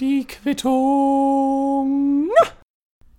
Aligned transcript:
Die 0.00 0.26
Quittung. 0.26 2.28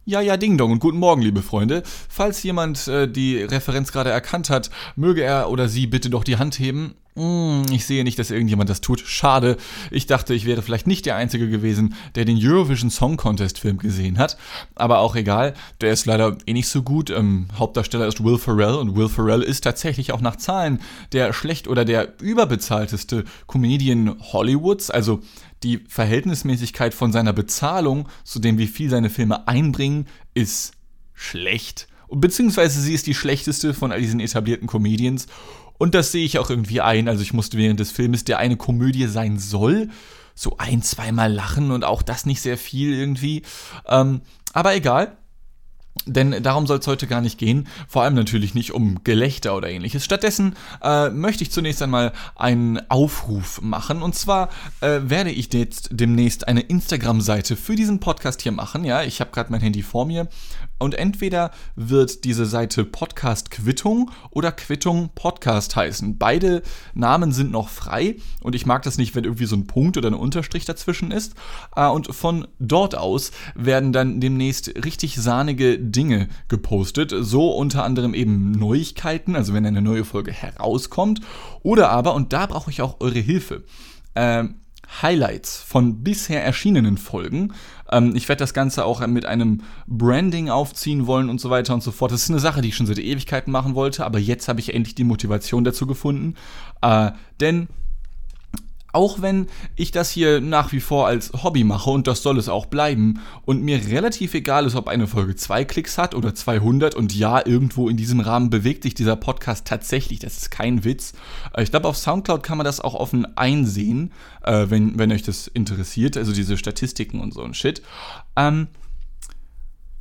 Ja, 0.06 0.22
ja, 0.22 0.38
Ding 0.38 0.58
Dong 0.58 0.74
und 0.74 0.80
guten 0.80 1.00
Morgen, 1.00 1.22
liebe 1.22 1.42
Freunde. 1.42 1.82
Falls 2.10 2.44
jemand 2.44 2.88
äh, 2.88 3.08
die 3.08 3.42
Referenz 3.42 3.92
gerade 3.92 4.12
erkannt 4.12 4.52
hat, 4.52 4.70
möge 4.96 5.24
er 5.24 5.50
oder 5.50 5.68
sie 5.68 5.88
bitte 5.88 6.12
doch 6.12 6.24
die 6.24 6.38
Hand 6.38 6.60
heben. 6.60 6.96
Hm, 7.16 7.66
ich 7.72 7.86
sehe 7.86 8.04
nicht, 8.04 8.18
dass 8.18 8.32
irgendjemand 8.32 8.70
das 8.70 8.82
tut. 8.82 9.00
Schade. 9.02 9.58
Ich 9.92 10.08
dachte, 10.08 10.34
ich 10.34 10.46
wäre 10.46 10.64
vielleicht 10.64 10.88
nicht 10.88 11.06
der 11.06 11.16
Einzige 11.16 11.48
gewesen, 11.48 11.94
der 12.16 12.26
den 12.26 12.40
Eurovision 12.42 12.90
Song 12.90 13.18
Contest 13.18 13.60
Film 13.60 13.78
gesehen 13.78 14.18
hat. 14.18 14.38
Aber 14.74 15.00
auch 15.00 15.16
egal. 15.16 15.54
Der 15.82 15.94
ist 15.94 16.06
leider 16.06 16.38
eh 16.48 16.54
nicht 16.54 16.68
so 16.68 16.82
gut. 16.82 17.12
Ähm, 17.12 17.48
Hauptdarsteller 17.58 18.08
ist 18.08 18.24
Will 18.24 18.40
Ferrell 18.40 18.76
und 18.76 18.96
Will 18.96 19.10
Ferrell 19.10 19.44
ist 19.44 19.62
tatsächlich 19.62 20.12
auch 20.12 20.22
nach 20.22 20.38
Zahlen 20.38 20.80
der 21.12 21.34
schlecht 21.34 21.68
oder 21.68 21.86
der 21.86 22.20
überbezahlteste 22.20 23.26
Comedian 23.48 24.16
Hollywoods. 24.34 24.90
Also 24.90 25.22
die 25.62 25.82
Verhältnismäßigkeit 25.88 26.96
von 26.96 27.12
seiner 27.12 27.34
Bezahlung 27.34 28.10
zu 28.24 28.40
dem, 28.40 28.58
wie 28.58 28.68
viel 28.68 28.90
seine 28.90 29.12
Filme 29.12 29.48
einbringen, 29.48 30.08
ist 30.34 30.72
schlecht. 31.14 31.88
Beziehungsweise 32.10 32.80
sie 32.80 32.94
ist 32.94 33.08
die 33.08 33.14
schlechteste 33.14 33.74
von 33.74 33.92
all 33.92 34.00
diesen 34.00 34.20
etablierten 34.20 34.68
Comedians. 34.68 35.28
Und 35.84 35.96
das 35.96 36.14
sehe 36.14 36.24
ich 36.24 36.40
auch 36.40 36.50
irgendwie 36.50 36.80
ein. 36.80 37.10
Also 37.10 37.24
ich 37.24 37.34
musste 37.34 37.58
während 37.58 37.78
des 37.78 37.92
Filmes, 37.92 38.24
der 38.24 38.40
eine 38.40 38.56
Komödie 38.56 39.06
sein 39.08 39.38
soll, 39.38 39.90
so 40.34 40.56
ein, 40.58 40.82
zweimal 40.82 41.34
lachen 41.34 41.72
und 41.72 41.84
auch 41.84 42.02
das 42.04 42.26
nicht 42.26 42.40
sehr 42.40 42.58
viel 42.58 42.94
irgendwie. 42.94 43.42
Ähm, 43.90 44.22
aber 44.54 44.76
egal. 44.76 45.18
Denn 46.06 46.42
darum 46.42 46.68
soll 46.68 46.80
es 46.80 46.88
heute 46.88 47.06
gar 47.06 47.20
nicht 47.20 47.38
gehen, 47.38 47.68
vor 47.88 48.04
allem 48.04 48.16
natürlich 48.16 48.56
nicht 48.56 48.72
um 48.72 49.04
Gelächter 49.04 49.58
oder 49.58 49.70
ähnliches. 49.70 50.06
Stattdessen 50.06 50.56
äh, 50.82 51.10
möchte 51.10 51.44
ich 51.44 51.52
zunächst 51.52 51.82
einmal 51.82 52.14
einen 52.36 52.90
Aufruf 52.90 53.62
machen. 53.62 54.02
Und 54.02 54.16
zwar 54.16 54.50
äh, 54.80 55.02
werde 55.04 55.32
ich 55.32 55.54
jetzt 55.54 55.90
demnächst 55.92 56.48
eine 56.48 56.62
Instagram-Seite 56.62 57.58
für 57.58 57.76
diesen 57.76 58.00
Podcast 58.00 58.42
hier 58.42 58.54
machen. 58.54 58.86
Ja, 58.86 59.04
ich 59.04 59.20
habe 59.20 59.32
gerade 59.32 59.52
mein 59.52 59.62
Handy 59.62 59.84
vor 59.84 60.06
mir. 60.06 60.30
Und 60.80 60.96
entweder 60.96 61.52
wird 61.76 62.24
diese 62.26 62.46
Seite 62.46 62.84
Podcast 62.84 63.52
Quittung 63.52 64.12
oder 64.32 64.52
Quittung 64.52 65.12
Podcast 65.16 65.76
heißen. 65.76 66.18
Beide 66.18 66.62
Namen 66.94 67.32
sind 67.32 67.52
noch 67.52 67.70
frei 67.70 68.18
und 68.42 68.54
ich 68.56 68.66
mag 68.66 68.84
das 68.84 68.98
nicht, 68.98 69.16
wenn 69.16 69.24
irgendwie 69.24 69.46
so 69.46 69.56
ein 69.56 69.68
Punkt 69.68 69.98
oder 69.98 70.10
ein 70.10 70.14
Unterstrich 70.14 70.66
dazwischen 70.66 71.12
ist. 71.12 71.36
Äh, 71.76 71.88
und 71.88 72.14
von 72.14 72.48
dort 72.60 72.96
aus 72.96 73.32
werden 73.56 73.94
dann 73.94 74.20
demnächst 74.20 74.74
richtig 74.84 75.16
sahnige 75.16 75.80
Dinge 75.80 76.28
gepostet. 76.48 77.14
So 77.18 77.52
unter 77.52 77.84
anderem 77.84 78.14
eben 78.14 78.52
Neuigkeiten, 78.52 79.36
also 79.36 79.54
wenn 79.54 79.66
eine 79.66 79.82
neue 79.82 80.06
Folge 80.06 80.32
herauskommt. 80.32 81.22
Oder 81.62 81.92
aber, 81.92 82.14
und 82.14 82.34
da 82.34 82.46
brauche 82.46 82.72
ich 82.72 82.82
auch 82.82 83.00
eure 83.00 83.20
Hilfe. 83.20 83.64
Äh, 84.16 84.46
Highlights 85.02 85.62
von 85.62 86.04
bisher 86.04 86.44
erschienenen 86.44 86.98
Folgen. 86.98 87.54
Ähm, 87.92 88.16
ich 88.16 88.30
werde 88.30 88.40
das 88.40 88.54
Ganze 88.54 88.86
auch 88.86 89.06
mit 89.08 89.26
einem 89.26 89.62
Branding 89.88 90.50
aufziehen 90.50 91.08
wollen 91.08 91.30
und 91.30 91.42
so 91.42 91.50
weiter 91.50 91.74
und 91.74 91.84
so 91.84 91.92
fort. 91.92 92.12
Das 92.12 92.24
ist 92.24 92.30
eine 92.30 92.40
Sache, 92.40 92.62
die 92.62 92.70
ich 92.70 92.76
schon 92.76 92.88
seit 92.88 93.00
Ewigkeiten 93.00 93.52
machen 93.52 93.76
wollte, 93.76 94.06
aber 94.06 94.20
jetzt 94.20 94.48
habe 94.48 94.60
ich 94.60 94.74
endlich 94.74 94.96
die 94.96 95.04
Motivation 95.04 95.64
dazu 95.64 95.88
gefunden. 95.88 96.36
Äh, 96.82 97.12
denn 97.40 97.68
auch 98.94 99.22
wenn 99.22 99.48
ich 99.76 99.92
das 99.92 100.10
hier 100.10 100.40
nach 100.40 100.72
wie 100.72 100.80
vor 100.80 101.08
als 101.08 101.32
Hobby 101.44 101.64
mache 101.64 101.90
und 101.90 102.08
das 102.08 102.24
soll 102.24 102.38
es 102.38 102.48
auch 102.48 102.68
bleiben 102.68 103.20
und 103.46 103.64
mir 103.64 103.88
relativ 103.88 104.34
egal 104.34 104.66
ist, 104.66 104.76
ob 104.76 104.88
eine 104.88 105.08
Folge 105.08 105.36
zwei 105.36 105.66
Klicks 105.66 105.98
hat 105.98 106.16
oder 106.16 106.34
200 106.34 106.96
und 106.96 107.14
ja, 107.14 107.46
irgendwo 107.46 107.90
in 107.90 107.98
diesem 107.98 108.20
Rahmen 108.20 108.50
bewegt 108.50 108.84
sich 108.84 108.94
dieser 108.94 109.16
Podcast 109.16 109.66
tatsächlich, 109.66 110.20
das 110.20 110.38
ist 110.38 110.52
kein 110.52 110.84
Witz. 110.84 111.14
Äh, 111.54 111.64
ich 111.64 111.72
glaube, 111.72 111.88
auf 111.88 111.98
Soundcloud 111.98 112.44
kann 112.44 112.58
man 112.58 112.66
das 112.66 112.80
auch 112.80 112.94
offen 112.94 113.26
einsehen, 113.36 114.12
äh, 114.44 114.68
wenn, 114.70 114.98
wenn 114.98 115.12
euch 115.12 115.24
das 115.24 115.48
interessiert, 115.48 116.16
also 116.16 116.32
diese 116.32 116.58
Statistiken 116.58 117.20
und 117.20 117.34
so 117.34 117.42
ein 117.42 117.54
Shit. 117.54 117.82
Ähm, 118.36 118.68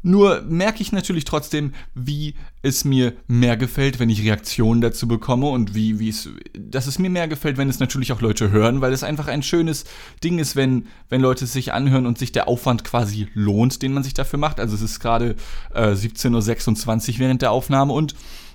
nur 0.02 0.42
merke 0.42 0.82
ich 0.82 0.92
natürlich 0.92 1.24
trotzdem, 1.24 1.72
wie 1.94 2.34
es 2.62 2.84
mir 2.84 3.14
mehr 3.28 3.56
gefällt, 3.56 3.98
wenn 3.98 4.10
ich 4.10 4.22
Reaktionen 4.22 4.80
dazu 4.80 5.06
bekomme 5.06 5.48
und 5.48 5.74
wie, 5.74 5.98
wie 5.98 6.08
es, 6.08 6.28
dass 6.58 6.86
es 6.86 6.98
mir 6.98 7.10
mehr 7.10 7.28
gefällt, 7.28 7.56
wenn 7.56 7.68
es 7.68 7.80
natürlich 7.80 8.12
auch 8.12 8.20
Leute 8.20 8.50
hören, 8.50 8.80
weil 8.80 8.92
es 8.92 9.04
einfach 9.04 9.28
ein 9.28 9.42
schönes 9.42 9.84
Ding 10.22 10.38
ist, 10.38 10.56
wenn, 10.56 10.86
wenn 11.08 11.20
Leute 11.20 11.44
es 11.44 11.52
sich 11.52 11.72
anhören 11.72 12.06
und 12.06 12.18
sich 12.18 12.32
der 12.32 12.48
Aufwand 12.48 12.84
quasi 12.84 13.28
lohnt, 13.34 13.82
den 13.82 13.92
man 13.92 14.02
sich 14.02 14.14
dafür 14.14 14.38
macht. 14.38 14.60
Also 14.60 14.74
es 14.74 14.82
ist 14.82 15.00
gerade 15.00 15.36
äh, 15.74 15.92
17.26 15.92 17.14
Uhr 17.14 17.18
während 17.20 17.42
der 17.42 17.52
Aufnahme 17.52 17.92
und 17.92 18.14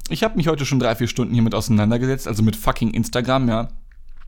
ich 0.09 0.23
habe 0.23 0.38
mich 0.38 0.47
heute 0.47 0.66
schon 0.66 0.79
drei, 0.79 0.95
vier 0.95 1.07
Stunden 1.07 1.33
hiermit 1.33 1.53
auseinandergesetzt, 1.53 2.27
also 2.27 2.43
mit 2.43 2.55
fucking 2.55 2.91
Instagram, 2.91 3.49
ja. 3.49 3.69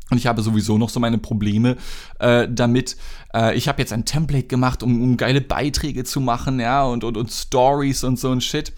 Und 0.10 0.18
ich 0.18 0.28
habe 0.28 0.42
sowieso 0.42 0.78
noch 0.78 0.90
so 0.90 1.00
meine 1.00 1.18
Probleme 1.18 1.78
äh, 2.20 2.48
damit. 2.50 2.98
Äh, 3.34 3.56
ich 3.56 3.68
habe 3.68 3.82
jetzt 3.82 3.94
ein 3.94 4.06
Template 4.06 4.48
gemacht, 4.48 4.84
um, 4.84 5.02
um, 5.02 5.18
geile 5.18 5.42
Beiträge 5.42 6.04
zu 6.04 6.20
machen, 6.20 6.60
ja, 6.60 6.84
und, 6.84 7.04
und, 7.04 7.18
und 7.18 7.32
Stories 7.32 8.04
und 8.04 8.20
so 8.20 8.32
ein 8.32 8.42
Shit. 8.42 8.74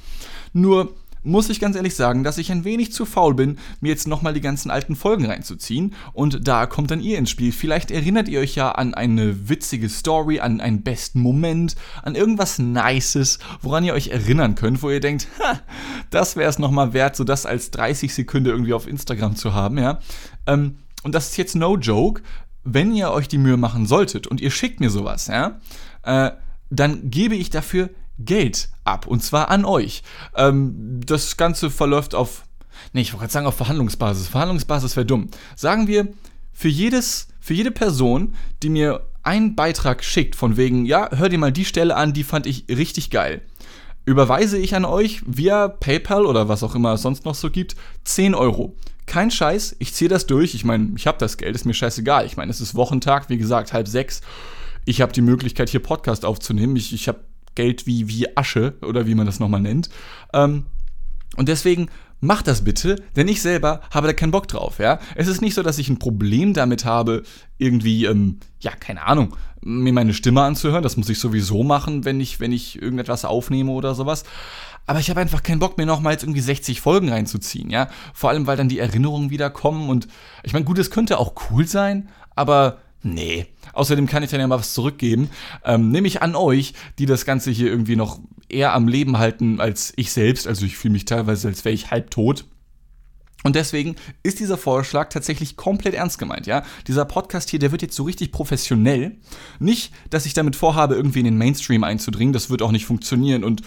Nur 0.53 0.93
muss 1.23 1.49
ich 1.49 1.59
ganz 1.59 1.75
ehrlich 1.75 1.95
sagen, 1.95 2.23
dass 2.23 2.37
ich 2.37 2.51
ein 2.51 2.63
wenig 2.63 2.91
zu 2.91 3.05
faul 3.05 3.35
bin, 3.35 3.57
mir 3.79 3.89
jetzt 3.89 4.07
nochmal 4.07 4.33
die 4.33 4.41
ganzen 4.41 4.71
alten 4.71 4.95
Folgen 4.95 5.25
reinzuziehen. 5.25 5.93
Und 6.13 6.47
da 6.47 6.65
kommt 6.65 6.91
dann 6.91 6.99
ihr 6.99 7.17
ins 7.17 7.29
Spiel. 7.29 7.51
Vielleicht 7.51 7.91
erinnert 7.91 8.27
ihr 8.27 8.39
euch 8.39 8.55
ja 8.55 8.71
an 8.71 8.93
eine 8.93 9.49
witzige 9.49 9.89
Story, 9.89 10.39
an 10.39 10.61
einen 10.61 10.81
besten 10.81 11.19
Moment, 11.19 11.75
an 12.01 12.15
irgendwas 12.15 12.59
Nices, 12.59 13.39
woran 13.61 13.83
ihr 13.83 13.93
euch 13.93 14.07
erinnern 14.07 14.55
könnt, 14.55 14.81
wo 14.81 14.89
ihr 14.89 14.99
denkt, 14.99 15.27
ha, 15.39 15.59
das 16.09 16.35
wäre 16.35 16.49
es 16.49 16.59
nochmal 16.59 16.93
wert, 16.93 17.15
so 17.15 17.23
das 17.23 17.45
als 17.45 17.71
30 17.71 18.13
Sekunden 18.13 18.49
irgendwie 18.49 18.73
auf 18.73 18.87
Instagram 18.87 19.35
zu 19.35 19.53
haben, 19.53 19.77
ja. 19.77 19.99
Ähm, 20.47 20.77
und 21.03 21.15
das 21.15 21.29
ist 21.29 21.37
jetzt 21.37 21.55
no 21.55 21.77
joke, 21.77 22.21
wenn 22.63 22.93
ihr 22.93 23.11
euch 23.11 23.27
die 23.27 23.37
Mühe 23.37 23.57
machen 23.57 23.85
solltet 23.85 24.27
und 24.27 24.39
ihr 24.41 24.51
schickt 24.51 24.79
mir 24.79 24.89
sowas, 24.89 25.27
ja, 25.27 25.59
äh, 26.03 26.31
dann 26.69 27.09
gebe 27.09 27.35
ich 27.35 27.49
dafür 27.49 27.89
Geld 28.19 28.69
ab 28.83 29.07
und 29.07 29.23
zwar 29.23 29.49
an 29.49 29.65
euch. 29.65 30.03
Ähm, 30.35 31.01
das 31.05 31.37
Ganze 31.37 31.69
verläuft 31.69 32.15
auf, 32.15 32.43
nee, 32.93 33.01
ich 33.01 33.13
wollte 33.13 33.21
gerade 33.21 33.33
sagen 33.33 33.47
auf 33.47 33.57
Verhandlungsbasis. 33.57 34.27
Verhandlungsbasis 34.27 34.95
wäre 34.95 35.05
dumm. 35.05 35.29
Sagen 35.55 35.87
wir, 35.87 36.07
für 36.53 36.67
jedes, 36.67 37.27
für 37.39 37.53
jede 37.53 37.71
Person, 37.71 38.35
die 38.61 38.69
mir 38.69 39.07
einen 39.23 39.55
Beitrag 39.55 40.03
schickt, 40.03 40.35
von 40.35 40.57
wegen, 40.57 40.85
ja, 40.85 41.09
hör 41.11 41.29
dir 41.29 41.37
mal 41.37 41.51
die 41.51 41.65
Stelle 41.65 41.95
an, 41.95 42.13
die 42.13 42.23
fand 42.23 42.45
ich 42.45 42.65
richtig 42.69 43.09
geil, 43.09 43.41
überweise 44.05 44.57
ich 44.57 44.75
an 44.75 44.85
euch 44.85 45.21
via 45.25 45.67
PayPal 45.67 46.25
oder 46.25 46.47
was 46.47 46.63
auch 46.63 46.75
immer 46.75 46.93
es 46.93 47.01
sonst 47.01 47.25
noch 47.25 47.35
so 47.35 47.49
gibt, 47.49 47.75
10 48.03 48.33
Euro 48.33 48.75
kein 49.11 49.29
Scheiß, 49.29 49.75
ich 49.79 49.93
ziehe 49.93 50.07
das 50.07 50.25
durch. 50.25 50.55
Ich 50.55 50.63
meine, 50.63 50.91
ich 50.95 51.05
habe 51.05 51.17
das 51.17 51.35
Geld, 51.35 51.53
ist 51.53 51.65
mir 51.65 51.73
scheißegal. 51.73 52.25
Ich 52.25 52.37
meine, 52.37 52.49
es 52.49 52.61
ist 52.61 52.75
Wochentag, 52.75 53.27
wie 53.27 53.37
gesagt, 53.37 53.73
halb 53.73 53.89
sechs. 53.89 54.21
Ich 54.85 55.01
habe 55.01 55.11
die 55.11 55.21
Möglichkeit, 55.21 55.69
hier 55.69 55.81
Podcast 55.81 56.23
aufzunehmen. 56.23 56.77
Ich, 56.77 56.93
ich 56.93 57.09
habe 57.09 57.19
Geld 57.53 57.85
wie, 57.85 58.07
wie 58.07 58.37
Asche 58.37 58.75
oder 58.81 59.07
wie 59.07 59.15
man 59.15 59.25
das 59.25 59.41
nochmal 59.41 59.59
nennt. 59.59 59.89
Ähm, 60.31 60.63
und 61.35 61.49
deswegen 61.49 61.89
macht 62.21 62.47
das 62.47 62.63
bitte, 62.63 63.03
denn 63.17 63.27
ich 63.27 63.41
selber 63.41 63.81
habe 63.91 64.07
da 64.07 64.13
keinen 64.13 64.31
Bock 64.31 64.47
drauf, 64.47 64.79
ja. 64.79 64.99
Es 65.15 65.27
ist 65.27 65.41
nicht 65.41 65.55
so, 65.55 65.61
dass 65.61 65.77
ich 65.77 65.89
ein 65.89 65.99
Problem 65.99 66.53
damit 66.53 66.85
habe, 66.85 67.23
irgendwie, 67.57 68.05
ähm, 68.05 68.39
ja, 68.61 68.71
keine 68.71 69.05
Ahnung, 69.05 69.35
mir 69.59 69.91
meine 69.91 70.13
Stimme 70.13 70.41
anzuhören. 70.41 70.83
Das 70.83 70.95
muss 70.95 71.09
ich 71.09 71.19
sowieso 71.19 71.63
machen, 71.63 72.05
wenn 72.05 72.21
ich, 72.21 72.39
wenn 72.39 72.53
ich 72.53 72.81
irgendetwas 72.81 73.25
aufnehme 73.25 73.71
oder 73.71 73.93
sowas. 73.93 74.23
Aber 74.87 74.99
ich 74.99 75.09
habe 75.09 75.21
einfach 75.21 75.43
keinen 75.43 75.59
Bock, 75.59 75.77
mir 75.77 75.85
nochmal 75.85 76.13
jetzt 76.13 76.23
irgendwie 76.23 76.41
60 76.41 76.81
Folgen 76.81 77.09
reinzuziehen, 77.09 77.69
ja. 77.69 77.87
Vor 78.13 78.29
allem, 78.29 78.47
weil 78.47 78.57
dann 78.57 78.69
die 78.69 78.79
Erinnerungen 78.79 79.29
wieder 79.29 79.49
kommen 79.49 79.89
und 79.89 80.07
ich 80.43 80.53
meine, 80.53 80.65
gut, 80.65 80.79
es 80.79 80.91
könnte 80.91 81.17
auch 81.17 81.33
cool 81.49 81.67
sein, 81.67 82.09
aber 82.35 82.79
nee. 83.03 83.47
Außerdem 83.73 84.07
kann 84.07 84.23
ich 84.23 84.31
dann 84.31 84.39
ja 84.39 84.47
mal 84.47 84.59
was 84.59 84.73
zurückgeben. 84.73 85.29
Ähm, 85.63 85.91
nämlich 85.91 86.21
an 86.21 86.35
euch, 86.35 86.73
die 86.99 87.05
das 87.05 87.25
Ganze 87.25 87.51
hier 87.51 87.67
irgendwie 87.67 87.95
noch 87.95 88.19
eher 88.49 88.73
am 88.73 88.87
Leben 88.87 89.17
halten 89.17 89.59
als 89.61 89.93
ich 89.95 90.11
selbst. 90.11 90.47
Also 90.47 90.65
ich 90.65 90.77
fühle 90.77 90.93
mich 90.93 91.05
teilweise, 91.05 91.47
als 91.47 91.63
wäre 91.63 91.73
ich 91.73 91.91
halb 91.91 92.11
tot. 92.11 92.45
Und 93.43 93.55
deswegen 93.55 93.95
ist 94.21 94.39
dieser 94.39 94.57
Vorschlag 94.57 95.09
tatsächlich 95.09 95.57
komplett 95.57 95.95
ernst 95.95 96.19
gemeint, 96.19 96.45
ja. 96.45 96.63
Dieser 96.87 97.05
Podcast 97.05 97.49
hier, 97.49 97.59
der 97.59 97.71
wird 97.71 97.81
jetzt 97.81 97.95
so 97.95 98.03
richtig 98.03 98.31
professionell. 98.31 99.17
Nicht, 99.59 99.93
dass 100.11 100.27
ich 100.27 100.33
damit 100.33 100.55
vorhabe, 100.55 100.93
irgendwie 100.95 101.19
in 101.19 101.25
den 101.25 101.37
Mainstream 101.37 101.83
einzudringen, 101.83 102.33
das 102.33 102.49
wird 102.51 102.61
auch 102.61 102.71
nicht 102.71 102.85
funktionieren 102.85 103.43
und 103.43 103.63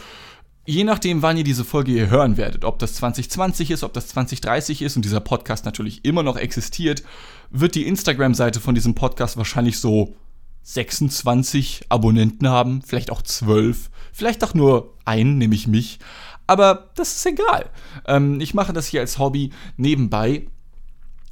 Je 0.66 0.84
nachdem, 0.84 1.20
wann 1.20 1.36
ihr 1.36 1.44
diese 1.44 1.64
Folge 1.64 1.92
hier 1.92 2.08
hören 2.08 2.38
werdet, 2.38 2.64
ob 2.64 2.78
das 2.78 2.94
2020 2.94 3.70
ist, 3.70 3.84
ob 3.84 3.92
das 3.92 4.08
2030 4.08 4.80
ist 4.80 4.96
und 4.96 5.04
dieser 5.04 5.20
Podcast 5.20 5.66
natürlich 5.66 6.06
immer 6.06 6.22
noch 6.22 6.38
existiert, 6.38 7.02
wird 7.50 7.74
die 7.74 7.86
Instagram-Seite 7.86 8.60
von 8.60 8.74
diesem 8.74 8.94
Podcast 8.94 9.36
wahrscheinlich 9.36 9.78
so 9.78 10.16
26 10.62 11.82
Abonnenten 11.90 12.48
haben, 12.48 12.80
vielleicht 12.80 13.10
auch 13.10 13.20
12, 13.20 13.90
vielleicht 14.12 14.42
auch 14.42 14.54
nur 14.54 14.94
einen, 15.04 15.36
nämlich 15.36 15.66
mich. 15.66 15.98
Aber 16.46 16.90
das 16.94 17.16
ist 17.16 17.26
egal. 17.26 17.68
Ähm, 18.06 18.40
ich 18.40 18.54
mache 18.54 18.72
das 18.72 18.86
hier 18.86 19.00
als 19.00 19.18
Hobby 19.18 19.50
nebenbei 19.76 20.46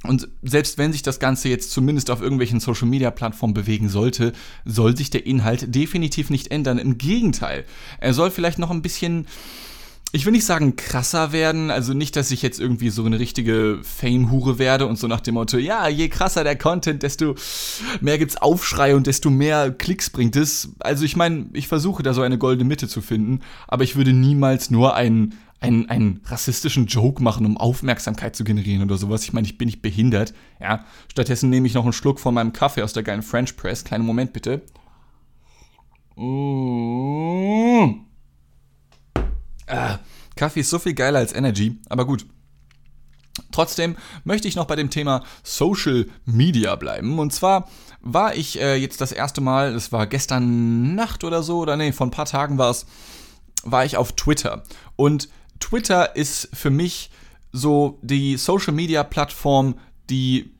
und 0.03 0.27
selbst 0.41 0.77
wenn 0.77 0.91
sich 0.91 1.01
das 1.01 1.19
Ganze 1.19 1.49
jetzt 1.49 1.71
zumindest 1.71 2.11
auf 2.11 2.21
irgendwelchen 2.21 2.59
Social-Media-Plattformen 2.59 3.53
bewegen 3.53 3.89
sollte, 3.89 4.33
soll 4.65 4.97
sich 4.97 5.09
der 5.09 5.25
Inhalt 5.25 5.73
definitiv 5.73 6.29
nicht 6.29 6.51
ändern. 6.51 6.77
Im 6.77 6.97
Gegenteil, 6.97 7.65
er 7.99 8.13
soll 8.13 8.29
vielleicht 8.29 8.59
noch 8.59 8.69
ein 8.69 8.81
bisschen 8.81 9.27
ich 10.15 10.27
will 10.27 10.31
nicht 10.31 10.45
sagen 10.45 10.75
krasser 10.75 11.31
werden, 11.31 11.71
also 11.71 11.95
nicht, 11.95 12.15
dass 12.15 12.29
ich 12.29 12.43
jetzt 12.43 12.59
irgendwie 12.59 12.91
so 12.91 13.03
eine 13.03 13.17
richtige 13.17 13.79
Fame-Hure 13.81 14.59
werde 14.59 14.85
und 14.85 14.99
so 14.99 15.07
nach 15.07 15.21
dem 15.21 15.33
Motto, 15.33 15.57
ja, 15.57 15.87
je 15.87 16.07
krasser 16.07 16.43
der 16.43 16.55
Content, 16.55 17.01
desto 17.01 17.33
mehr 17.99 18.19
gibt's 18.19 18.37
Aufschrei 18.37 18.95
und 18.95 19.07
desto 19.07 19.31
mehr 19.31 19.71
Klicks 19.71 20.11
bringt 20.11 20.35
es. 20.35 20.69
Also 20.79 21.03
ich 21.03 21.15
meine, 21.15 21.47
ich 21.53 21.67
versuche 21.67 22.03
da 22.03 22.13
so 22.13 22.21
eine 22.21 22.37
goldene 22.37 22.67
Mitte 22.67 22.87
zu 22.87 23.01
finden, 23.01 23.39
aber 23.67 23.85
ich 23.85 23.95
würde 23.95 24.13
niemals 24.13 24.69
nur 24.69 24.93
einen, 24.93 25.33
einen, 25.59 25.89
einen 25.89 26.21
rassistischen 26.25 26.85
Joke 26.85 27.23
machen, 27.23 27.47
um 27.47 27.57
Aufmerksamkeit 27.57 28.35
zu 28.35 28.43
generieren 28.43 28.83
oder 28.83 28.97
sowas. 28.97 29.23
Ich 29.23 29.33
meine, 29.33 29.47
ich 29.47 29.57
bin 29.57 29.65
nicht 29.65 29.81
behindert, 29.81 30.35
ja. 30.61 30.85
Stattdessen 31.11 31.49
nehme 31.49 31.65
ich 31.65 31.73
noch 31.73 31.85
einen 31.85 31.93
Schluck 31.93 32.19
von 32.19 32.35
meinem 32.35 32.53
Kaffee 32.53 32.83
aus 32.83 32.93
der 32.93 33.01
geilen 33.01 33.23
French 33.23 33.57
Press. 33.57 33.83
Kleinen 33.83 34.05
Moment 34.05 34.31
bitte. 34.31 34.61
Mmh. 36.15 38.12
Ah, 39.67 39.99
Kaffee 40.35 40.61
ist 40.61 40.69
so 40.69 40.79
viel 40.79 40.93
geiler 40.93 41.19
als 41.19 41.33
Energy, 41.33 41.77
aber 41.89 42.05
gut. 42.05 42.25
Trotzdem 43.51 43.95
möchte 44.23 44.47
ich 44.47 44.55
noch 44.55 44.65
bei 44.65 44.75
dem 44.75 44.89
Thema 44.89 45.23
Social 45.43 46.07
Media 46.25 46.75
bleiben. 46.75 47.17
Und 47.17 47.33
zwar 47.33 47.67
war 48.01 48.35
ich 48.35 48.59
äh, 48.59 48.75
jetzt 48.75 49.01
das 49.01 49.11
erste 49.11 49.41
Mal, 49.41 49.73
das 49.73 49.91
war 49.91 50.05
gestern 50.05 50.93
Nacht 50.95 51.23
oder 51.23 51.41
so, 51.41 51.59
oder 51.59 51.75
nee, 51.75 51.91
vor 51.91 52.07
ein 52.07 52.11
paar 52.11 52.25
Tagen 52.25 52.57
war 52.57 52.69
es, 52.69 52.85
war 53.63 53.85
ich 53.85 53.97
auf 53.97 54.13
Twitter. 54.13 54.63
Und 54.95 55.29
Twitter 55.59 56.15
ist 56.15 56.49
für 56.53 56.69
mich 56.69 57.09
so 57.51 57.99
die 58.01 58.37
Social 58.37 58.73
Media 58.73 59.03
Plattform, 59.03 59.75
die, 60.09 60.51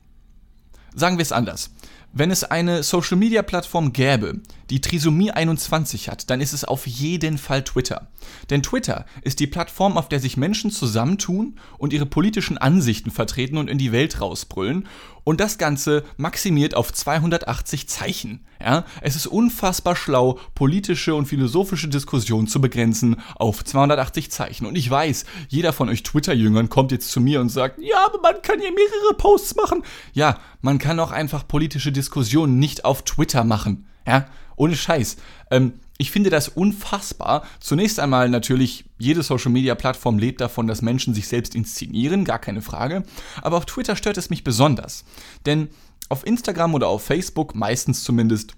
sagen 0.94 1.18
wir 1.18 1.22
es 1.22 1.32
anders, 1.32 1.70
wenn 2.12 2.30
es 2.30 2.44
eine 2.44 2.82
Social 2.82 3.16
Media 3.16 3.42
Plattform 3.42 3.92
gäbe, 3.92 4.40
die 4.70 4.80
Trisomie 4.80 5.30
21 5.30 6.08
hat, 6.08 6.30
dann 6.30 6.40
ist 6.40 6.52
es 6.52 6.64
auf 6.64 6.86
jeden 6.86 7.38
Fall 7.38 7.64
Twitter. 7.64 8.08
Denn 8.50 8.62
Twitter 8.62 9.06
ist 9.22 9.40
die 9.40 9.46
Plattform, 9.46 9.96
auf 9.96 10.08
der 10.08 10.20
sich 10.20 10.36
Menschen 10.36 10.70
zusammentun 10.70 11.58
und 11.78 11.92
ihre 11.92 12.06
politischen 12.06 12.58
Ansichten 12.58 13.10
vertreten 13.10 13.58
und 13.58 13.68
in 13.68 13.78
die 13.78 13.92
Welt 13.92 14.20
rausbrüllen. 14.20 14.88
Und 15.24 15.40
das 15.40 15.56
Ganze 15.56 16.04
maximiert 16.18 16.74
auf 16.74 16.92
280 16.92 17.88
Zeichen. 17.88 18.40
Ja, 18.60 18.84
es 19.00 19.16
ist 19.16 19.26
unfassbar 19.26 19.96
schlau, 19.96 20.38
politische 20.54 21.14
und 21.14 21.26
philosophische 21.26 21.88
Diskussionen 21.88 22.46
zu 22.46 22.60
begrenzen 22.60 23.16
auf 23.36 23.64
280 23.64 24.30
Zeichen. 24.30 24.66
Und 24.66 24.76
ich 24.76 24.88
weiß, 24.88 25.24
jeder 25.48 25.72
von 25.72 25.88
euch 25.88 26.02
Twitter-Jüngern 26.02 26.68
kommt 26.68 26.92
jetzt 26.92 27.10
zu 27.10 27.20
mir 27.20 27.40
und 27.40 27.48
sagt, 27.48 27.78
ja, 27.80 28.06
aber 28.06 28.20
man 28.20 28.40
kann 28.42 28.60
hier 28.60 28.72
mehrere 28.72 29.14
Posts 29.16 29.56
machen. 29.56 29.82
Ja, 30.12 30.38
man 30.60 30.78
kann 30.78 31.00
auch 31.00 31.10
einfach 31.10 31.48
politische 31.48 31.92
Diskussionen 31.92 32.58
nicht 32.58 32.84
auf 32.84 33.02
Twitter 33.02 33.44
machen. 33.44 33.86
Ja, 34.06 34.26
ohne 34.56 34.76
Scheiß. 34.76 35.16
Ähm, 35.50 35.74
ich 35.96 36.10
finde 36.10 36.30
das 36.30 36.48
unfassbar. 36.48 37.46
Zunächst 37.60 38.00
einmal 38.00 38.28
natürlich, 38.28 38.84
jede 38.98 39.22
Social-Media-Plattform 39.22 40.18
lebt 40.18 40.40
davon, 40.40 40.66
dass 40.66 40.82
Menschen 40.82 41.14
sich 41.14 41.28
selbst 41.28 41.54
inszenieren, 41.54 42.24
gar 42.24 42.40
keine 42.40 42.62
Frage. 42.62 43.04
Aber 43.42 43.56
auf 43.56 43.66
Twitter 43.66 43.94
stört 43.94 44.16
es 44.16 44.30
mich 44.30 44.42
besonders. 44.42 45.04
Denn 45.46 45.68
auf 46.08 46.26
Instagram 46.26 46.74
oder 46.74 46.88
auf 46.88 47.04
Facebook, 47.04 47.54
meistens 47.54 48.02
zumindest, 48.02 48.56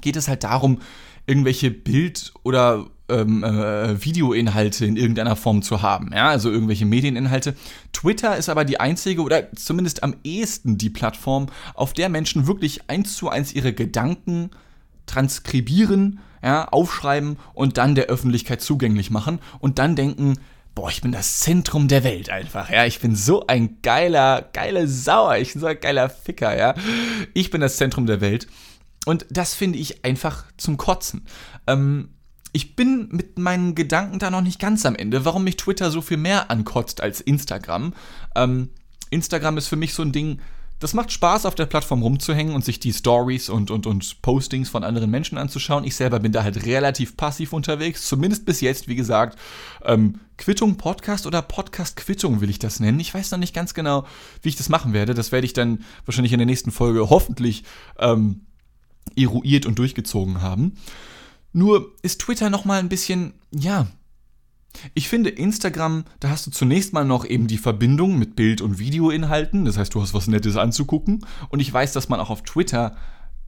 geht 0.00 0.16
es 0.16 0.26
halt 0.28 0.44
darum, 0.44 0.80
irgendwelche 1.26 1.70
Bild- 1.70 2.32
oder 2.42 2.86
ähm, 3.08 3.44
äh, 3.44 4.02
Videoinhalte 4.02 4.86
in 4.86 4.96
irgendeiner 4.96 5.36
Form 5.36 5.62
zu 5.62 5.82
haben, 5.82 6.10
ja, 6.14 6.28
also 6.28 6.50
irgendwelche 6.50 6.86
Medieninhalte. 6.86 7.54
Twitter 7.92 8.36
ist 8.36 8.48
aber 8.48 8.64
die 8.64 8.80
einzige 8.80 9.22
oder 9.22 9.52
zumindest 9.52 10.02
am 10.02 10.16
ehesten 10.24 10.78
die 10.78 10.90
Plattform, 10.90 11.46
auf 11.74 11.92
der 11.92 12.08
Menschen 12.08 12.46
wirklich 12.46 12.88
eins 12.88 13.16
zu 13.16 13.28
eins 13.28 13.52
ihre 13.52 13.72
Gedanken 13.72 14.50
transkribieren, 15.06 16.20
ja, 16.42 16.66
aufschreiben 16.68 17.36
und 17.52 17.76
dann 17.78 17.94
der 17.94 18.06
Öffentlichkeit 18.06 18.62
zugänglich 18.62 19.10
machen 19.10 19.38
und 19.58 19.78
dann 19.78 19.96
denken, 19.96 20.38
boah, 20.74 20.90
ich 20.90 21.02
bin 21.02 21.12
das 21.12 21.40
Zentrum 21.40 21.88
der 21.88 22.04
Welt 22.04 22.30
einfach, 22.30 22.70
ja. 22.70 22.84
Ich 22.86 23.00
bin 23.00 23.14
so 23.14 23.46
ein 23.46 23.78
geiler, 23.82 24.48
geiler 24.52 24.88
Sauer, 24.88 25.36
ich 25.36 25.52
bin 25.52 25.60
so 25.60 25.66
ein 25.66 25.80
geiler 25.80 26.08
Ficker, 26.08 26.56
ja. 26.56 26.74
Ich 27.34 27.50
bin 27.50 27.60
das 27.60 27.76
Zentrum 27.76 28.06
der 28.06 28.20
Welt. 28.20 28.48
Und 29.04 29.26
das 29.30 29.54
finde 29.54 29.78
ich 29.78 30.04
einfach 30.04 30.44
zum 30.56 30.76
Kotzen. 30.76 31.26
Ähm, 31.66 32.10
ich 32.52 32.76
bin 32.76 33.08
mit 33.10 33.38
meinen 33.38 33.74
Gedanken 33.74 34.18
da 34.18 34.30
noch 34.30 34.40
nicht 34.40 34.60
ganz 34.60 34.86
am 34.86 34.94
Ende, 34.94 35.24
warum 35.24 35.44
mich 35.44 35.56
Twitter 35.56 35.90
so 35.90 36.00
viel 36.00 36.16
mehr 36.16 36.50
ankotzt 36.50 37.00
als 37.00 37.20
Instagram. 37.20 37.94
Ähm, 38.36 38.70
Instagram 39.10 39.58
ist 39.58 39.68
für 39.68 39.76
mich 39.76 39.92
so 39.92 40.02
ein 40.02 40.12
Ding, 40.12 40.40
das 40.78 40.94
macht 40.94 41.12
Spaß, 41.12 41.46
auf 41.46 41.54
der 41.54 41.66
Plattform 41.66 42.02
rumzuhängen 42.02 42.54
und 42.54 42.64
sich 42.64 42.78
die 42.78 42.92
Stories 42.92 43.48
und, 43.48 43.70
und, 43.70 43.86
und 43.86 44.22
Postings 44.22 44.68
von 44.68 44.84
anderen 44.84 45.10
Menschen 45.10 45.38
anzuschauen. 45.38 45.84
Ich 45.84 45.96
selber 45.96 46.20
bin 46.20 46.30
da 46.30 46.42
halt 46.42 46.66
relativ 46.66 47.16
passiv 47.16 47.52
unterwegs, 47.52 48.06
zumindest 48.06 48.44
bis 48.44 48.60
jetzt, 48.60 48.86
wie 48.86 48.94
gesagt. 48.94 49.38
Ähm, 49.84 50.20
Quittung 50.36 50.76
Podcast 50.76 51.26
oder 51.26 51.42
Podcast 51.42 51.96
Quittung 51.96 52.40
will 52.40 52.50
ich 52.50 52.58
das 52.58 52.80
nennen. 52.80 53.00
Ich 53.00 53.14
weiß 53.14 53.30
noch 53.30 53.38
nicht 53.38 53.54
ganz 53.54 53.74
genau, 53.74 54.04
wie 54.42 54.50
ich 54.50 54.56
das 54.56 54.68
machen 54.68 54.92
werde. 54.92 55.14
Das 55.14 55.32
werde 55.32 55.46
ich 55.46 55.54
dann 55.54 55.84
wahrscheinlich 56.06 56.32
in 56.32 56.38
der 56.38 56.46
nächsten 56.46 56.70
Folge 56.70 57.08
hoffentlich 57.08 57.64
ähm, 57.98 58.42
eruiert 59.16 59.66
und 59.66 59.78
durchgezogen 59.78 60.42
haben. 60.42 60.76
Nur 61.52 61.92
ist 62.02 62.20
Twitter 62.20 62.50
noch 62.50 62.64
mal 62.64 62.80
ein 62.80 62.88
bisschen, 62.88 63.34
ja, 63.52 63.86
ich 64.92 65.08
finde, 65.08 65.30
Instagram, 65.30 66.04
da 66.20 66.30
hast 66.30 66.46
du 66.46 66.50
zunächst 66.50 66.92
mal 66.92 67.04
noch 67.04 67.24
eben 67.24 67.46
die 67.46 67.58
Verbindung 67.58 68.18
mit 68.18 68.34
Bild- 68.34 68.60
und 68.60 68.78
Videoinhalten. 68.78 69.64
Das 69.64 69.78
heißt, 69.78 69.94
du 69.94 70.02
hast 70.02 70.14
was 70.14 70.26
Nettes 70.26 70.56
anzugucken. 70.56 71.24
Und 71.48 71.60
ich 71.60 71.72
weiß, 71.72 71.92
dass 71.92 72.08
man 72.08 72.18
auch 72.18 72.30
auf 72.30 72.42
Twitter 72.42 72.96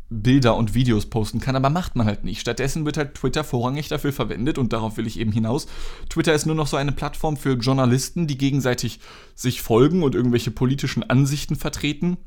Bilder 0.08 0.56
und 0.56 0.72
Videos 0.72 1.06
posten 1.06 1.40
kann, 1.40 1.56
aber 1.56 1.68
macht 1.68 1.96
man 1.96 2.06
halt 2.06 2.22
nicht. 2.22 2.40
Stattdessen 2.40 2.84
wird 2.84 2.96
halt 2.96 3.14
Twitter 3.14 3.42
vorrangig 3.42 3.88
dafür 3.88 4.12
verwendet 4.12 4.56
und 4.56 4.72
darauf 4.72 4.96
will 4.96 5.06
ich 5.08 5.18
eben 5.18 5.32
hinaus. 5.32 5.66
Twitter 6.08 6.32
ist 6.32 6.46
nur 6.46 6.54
noch 6.54 6.68
so 6.68 6.76
eine 6.76 6.92
Plattform 6.92 7.36
für 7.36 7.54
Journalisten, 7.54 8.28
die 8.28 8.38
gegenseitig 8.38 9.00
sich 9.34 9.62
folgen 9.62 10.04
und 10.04 10.14
irgendwelche 10.14 10.52
politischen 10.52 11.02
Ansichten 11.02 11.56
vertreten 11.56 12.18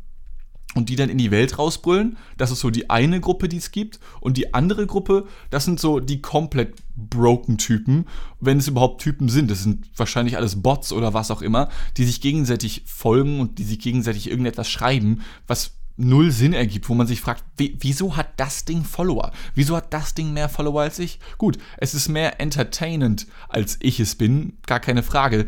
und 0.76 0.90
die 0.90 0.96
dann 0.96 1.10
in 1.10 1.18
die 1.18 1.32
Welt 1.32 1.58
rausbrüllen. 1.58 2.18
Das 2.38 2.52
ist 2.52 2.60
so 2.60 2.70
die 2.70 2.90
eine 2.90 3.20
Gruppe, 3.20 3.50
die 3.50 3.58
es 3.58 3.72
gibt. 3.72 4.00
Und 4.20 4.38
die 4.38 4.54
andere 4.54 4.86
Gruppe, 4.86 5.26
das 5.50 5.66
sind 5.66 5.80
so 5.80 6.00
die 6.00 6.22
komplett 6.22 6.76
broken 6.96 7.58
Typen, 7.58 8.06
wenn 8.40 8.60
es 8.60 8.68
überhaupt 8.68 9.02
Typen 9.02 9.30
sind. 9.30 9.50
Das 9.50 9.64
sind 9.64 9.88
wahrscheinlich 9.98 10.38
alles 10.38 10.62
Bots 10.62 10.92
oder 10.94 11.14
was 11.14 11.32
auch 11.32 11.42
immer, 11.42 11.70
die 11.98 12.06
sich 12.06 12.22
gegenseitig 12.22 12.84
folgen 12.86 13.40
und 13.40 13.58
die 13.58 13.64
sich 13.64 13.80
gegenseitig 13.80 14.30
irgendetwas 14.30 14.70
schreiben, 14.70 15.22
was 15.48 15.72
null 15.98 16.32
Sinn 16.32 16.54
ergibt, 16.54 16.88
wo 16.88 16.94
man 16.94 17.08
sich 17.08 17.20
fragt, 17.20 17.44
wieso 17.58 18.16
hat 18.16 18.40
das 18.40 18.64
Ding 18.64 18.84
Follower? 18.84 19.32
Wieso 19.54 19.76
hat 19.76 19.94
das 19.94 20.14
Ding 20.14 20.32
mehr 20.34 20.48
Follower 20.50 20.82
als 20.82 20.98
ich? 21.00 21.20
Gut, 21.38 21.58
es 21.78 21.94
ist 21.94 22.08
mehr 22.08 22.40
entertainend, 22.40 23.28
als 23.50 23.78
ich 23.82 24.00
es 24.00 24.16
bin, 24.16 24.58
gar 24.66 24.80
keine 24.80 25.04
Frage. 25.04 25.46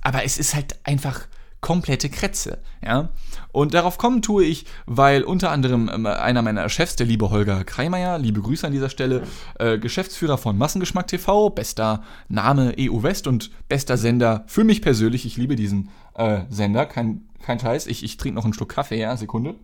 Aber 0.00 0.22
es 0.22 0.38
ist 0.38 0.54
halt 0.54 0.78
einfach 0.84 1.26
komplette 1.60 2.10
Kretze. 2.10 2.58
Ja? 2.84 3.08
Und 3.54 3.72
darauf 3.72 3.98
kommen 3.98 4.20
tue 4.20 4.44
ich, 4.44 4.66
weil 4.84 5.22
unter 5.22 5.52
anderem 5.52 5.88
ähm, 5.92 6.06
einer 6.06 6.42
meiner 6.42 6.68
Chefs, 6.68 6.96
der 6.96 7.06
liebe 7.06 7.30
Holger 7.30 7.62
Kreimeier, 7.62 8.18
liebe 8.18 8.40
Grüße 8.40 8.66
an 8.66 8.72
dieser 8.72 8.90
Stelle, 8.90 9.22
äh, 9.60 9.78
Geschäftsführer 9.78 10.38
von 10.38 10.58
Massengeschmack 10.58 11.06
TV, 11.06 11.50
bester 11.50 12.02
Name 12.28 12.74
EU 12.80 13.04
West 13.04 13.28
und 13.28 13.52
bester 13.68 13.96
Sender 13.96 14.42
für 14.48 14.64
mich 14.64 14.82
persönlich. 14.82 15.24
Ich 15.24 15.36
liebe 15.36 15.54
diesen 15.54 15.90
äh, 16.14 16.40
Sender, 16.50 16.84
kein, 16.84 17.28
kein 17.42 17.60
Scheiß. 17.60 17.86
Ich, 17.86 18.02
ich 18.02 18.16
trinke 18.16 18.34
noch 18.34 18.44
einen 18.44 18.54
Schluck 18.54 18.70
Kaffee, 18.70 18.98
ja, 18.98 19.16
Sekunde. 19.16 19.54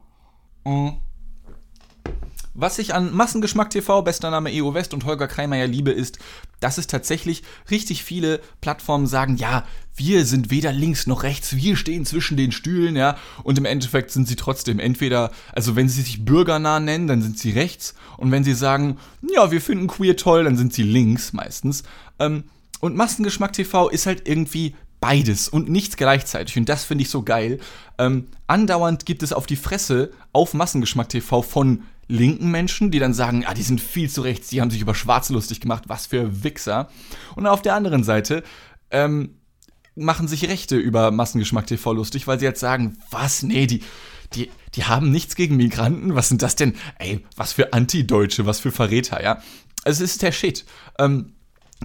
Mm. 0.64 0.90
Was 2.60 2.78
ich 2.78 2.92
an 2.92 3.14
Massengeschmack 3.14 3.70
TV, 3.70 4.02
bester 4.02 4.30
Name 4.30 4.52
EO 4.52 4.74
West 4.74 4.92
und 4.92 5.06
Holger 5.06 5.28
Kreimeier 5.28 5.66
liebe, 5.66 5.92
ist, 5.92 6.18
dass 6.60 6.76
es 6.76 6.86
tatsächlich 6.86 7.42
richtig 7.70 8.04
viele 8.04 8.38
Plattformen 8.60 9.06
sagen, 9.06 9.38
ja, 9.38 9.64
wir 9.96 10.26
sind 10.26 10.50
weder 10.50 10.70
links 10.70 11.06
noch 11.06 11.22
rechts, 11.22 11.56
wir 11.56 11.74
stehen 11.74 12.04
zwischen 12.04 12.36
den 12.36 12.52
Stühlen, 12.52 12.96
ja, 12.96 13.16
und 13.44 13.56
im 13.56 13.64
Endeffekt 13.64 14.10
sind 14.10 14.28
sie 14.28 14.36
trotzdem 14.36 14.78
entweder, 14.78 15.30
also 15.54 15.74
wenn 15.74 15.88
sie 15.88 16.02
sich 16.02 16.26
bürgernah 16.26 16.80
nennen, 16.80 17.06
dann 17.06 17.22
sind 17.22 17.38
sie 17.38 17.52
rechts, 17.52 17.94
und 18.18 18.30
wenn 18.30 18.44
sie 18.44 18.52
sagen, 18.52 18.98
ja, 19.34 19.50
wir 19.50 19.62
finden 19.62 19.86
queer 19.86 20.18
toll, 20.18 20.44
dann 20.44 20.58
sind 20.58 20.74
sie 20.74 20.82
links 20.82 21.32
meistens. 21.32 21.82
Ähm, 22.18 22.44
und 22.80 22.94
Massengeschmack 22.94 23.54
TV 23.54 23.88
ist 23.88 24.04
halt 24.04 24.28
irgendwie 24.28 24.74
beides 25.00 25.48
und 25.48 25.70
nichts 25.70 25.96
gleichzeitig. 25.96 26.58
Und 26.58 26.68
das 26.68 26.84
finde 26.84 27.02
ich 27.02 27.08
so 27.08 27.22
geil. 27.22 27.58
Ähm, 27.96 28.26
andauernd 28.48 29.06
gibt 29.06 29.22
es 29.22 29.32
auf 29.32 29.46
die 29.46 29.56
Fresse 29.56 30.10
auf 30.34 30.52
Massengeschmack 30.52 31.08
TV 31.08 31.40
von 31.40 31.84
linken 32.10 32.50
Menschen, 32.50 32.90
die 32.90 32.98
dann 32.98 33.14
sagen, 33.14 33.44
ah, 33.46 33.54
die 33.54 33.62
sind 33.62 33.80
viel 33.80 34.10
zu 34.10 34.22
rechts, 34.22 34.48
die 34.48 34.60
haben 34.60 34.70
sich 34.70 34.80
über 34.80 34.94
Schwarze 34.94 35.32
lustig 35.32 35.60
gemacht, 35.60 35.84
was 35.86 36.06
für 36.06 36.44
Wichser. 36.44 36.88
Und 37.36 37.46
auf 37.46 37.62
der 37.62 37.74
anderen 37.74 38.04
Seite 38.04 38.42
ähm, 38.90 39.36
machen 39.94 40.28
sich 40.28 40.48
Rechte 40.48 40.76
über 40.76 41.10
Massengeschmack 41.10 41.66
TV 41.66 41.92
lustig, 41.92 42.26
weil 42.26 42.38
sie 42.38 42.46
jetzt 42.46 42.60
sagen, 42.60 42.98
was, 43.10 43.42
nee, 43.42 43.66
die, 43.66 43.82
die, 44.34 44.50
die 44.74 44.84
haben 44.84 45.10
nichts 45.10 45.36
gegen 45.36 45.56
Migranten, 45.56 46.14
was 46.14 46.28
sind 46.28 46.42
das 46.42 46.56
denn? 46.56 46.74
Ey, 46.98 47.24
was 47.36 47.52
für 47.52 47.72
Antideutsche, 47.72 48.44
was 48.44 48.60
für 48.60 48.72
Verräter, 48.72 49.22
ja. 49.22 49.40
Es 49.84 50.00
ist 50.00 50.22
der 50.22 50.32
Shit. 50.32 50.64
Ähm, 50.98 51.32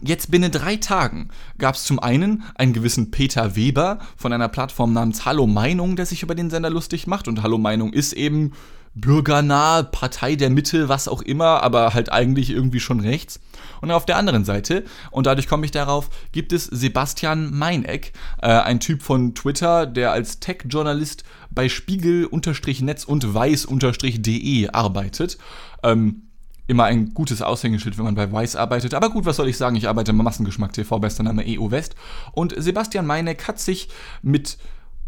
Jetzt 0.03 0.29
binnen 0.29 0.51
drei 0.51 0.75
Tagen 0.75 1.29
gab 1.57 1.75
es 1.75 1.85
zum 1.85 1.99
einen 1.99 2.43
einen 2.55 2.73
gewissen 2.73 3.11
Peter 3.11 3.55
Weber 3.55 3.99
von 4.17 4.33
einer 4.33 4.49
Plattform 4.49 4.91
namens 4.91 5.23
Hallo 5.23 5.47
Meinung, 5.47 5.95
der 5.95 6.05
sich 6.05 6.21
über 6.21 6.35
den 6.35 6.49
Sender 6.49 6.69
lustig 6.69 7.07
macht. 7.07 7.29
Und 7.29 7.41
Hallo 7.41 7.57
Meinung 7.57 7.93
ist 7.93 8.11
eben 8.11 8.51
bürgernahe 8.95 9.83
Partei 9.83 10.35
der 10.35 10.49
Mitte, 10.49 10.89
was 10.89 11.07
auch 11.07 11.21
immer, 11.21 11.61
aber 11.61 11.93
halt 11.93 12.11
eigentlich 12.11 12.49
irgendwie 12.49 12.79
schon 12.79 13.01
rechts. 13.01 13.39
Und 13.81 13.91
auf 13.91 14.05
der 14.05 14.17
anderen 14.17 14.45
Seite, 14.45 14.85
und 15.11 15.27
dadurch 15.27 15.47
komme 15.47 15.65
ich 15.65 15.71
darauf, 15.71 16.09
gibt 16.31 16.53
es 16.53 16.65
Sebastian 16.65 17.53
Meineck, 17.53 18.13
äh, 18.41 18.47
ein 18.47 18.79
Typ 18.79 19.03
von 19.03 19.35
Twitter, 19.35 19.85
der 19.85 20.11
als 20.11 20.39
Tech-Journalist 20.39 21.23
bei 21.51 21.69
Spiegel-Netz 21.69 23.03
und 23.05 23.33
Weiß-de 23.33 24.69
arbeitet. 24.69 25.37
Ähm, 25.83 26.21
immer 26.67 26.85
ein 26.85 27.13
gutes 27.13 27.41
Aushängeschild, 27.41 27.97
wenn 27.97 28.05
man 28.05 28.15
bei 28.15 28.31
Weiß 28.31 28.55
arbeitet. 28.55 28.93
Aber 28.93 29.09
gut, 29.09 29.25
was 29.25 29.35
soll 29.35 29.49
ich 29.49 29.57
sagen? 29.57 29.75
Ich 29.75 29.87
arbeite 29.87 30.13
bei 30.13 30.23
Massengeschmack 30.23 30.73
TV, 30.73 30.99
bester 30.99 31.23
Name 31.23 31.43
EU 31.45 31.69
West. 31.69 31.95
Und 32.31 32.55
Sebastian 32.57 33.05
Meineck 33.05 33.47
hat 33.47 33.59
sich 33.59 33.89
mit 34.23 34.57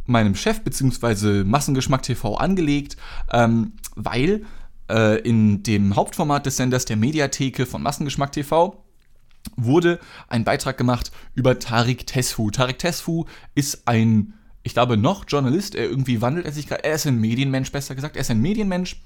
meinem 0.08 0.36
Chef 0.36 0.62
bzw. 0.62 1.44
Massengeschmack 1.44 2.04
TV 2.04 2.36
angelegt, 2.36 2.98
ähm, 3.32 3.74
weil 3.96 4.46
äh, 4.90 5.20
in 5.22 5.64
dem 5.64 5.96
Hauptformat 5.96 6.46
des 6.46 6.58
Senders 6.58 6.86
der 6.86 6.98
Mediatheke 6.98 7.66
von 7.66 7.84
Massengeschmack 7.84 8.32
TV 8.32 8.84
wurde 9.56 10.00
ein 10.28 10.44
Beitrag 10.44 10.78
gemacht 10.78 11.12
über 11.36 11.60
Tarik 11.60 12.06
Tesfu. 12.08 12.52
Tarik 12.52 12.80
Tesfu 12.80 13.26
ist 13.56 13.88
ein, 13.88 14.34
ich 14.64 14.74
glaube, 14.74 14.98
noch 14.98 15.26
Journalist. 15.28 15.76
Er 15.76 15.86
irgendwie 15.86 16.22
wandelt 16.22 16.46
er 16.46 16.52
sich 16.52 16.68
gerade. 16.68 16.84
Er 16.84 16.96
ist 16.96 17.08
ein 17.08 17.20
Medienmensch, 17.20 17.72
besser 17.72 17.96
gesagt. 17.96 18.16
Er 18.16 18.22
ist 18.22 18.32
ein 18.32 18.42
Medienmensch, 18.42 19.02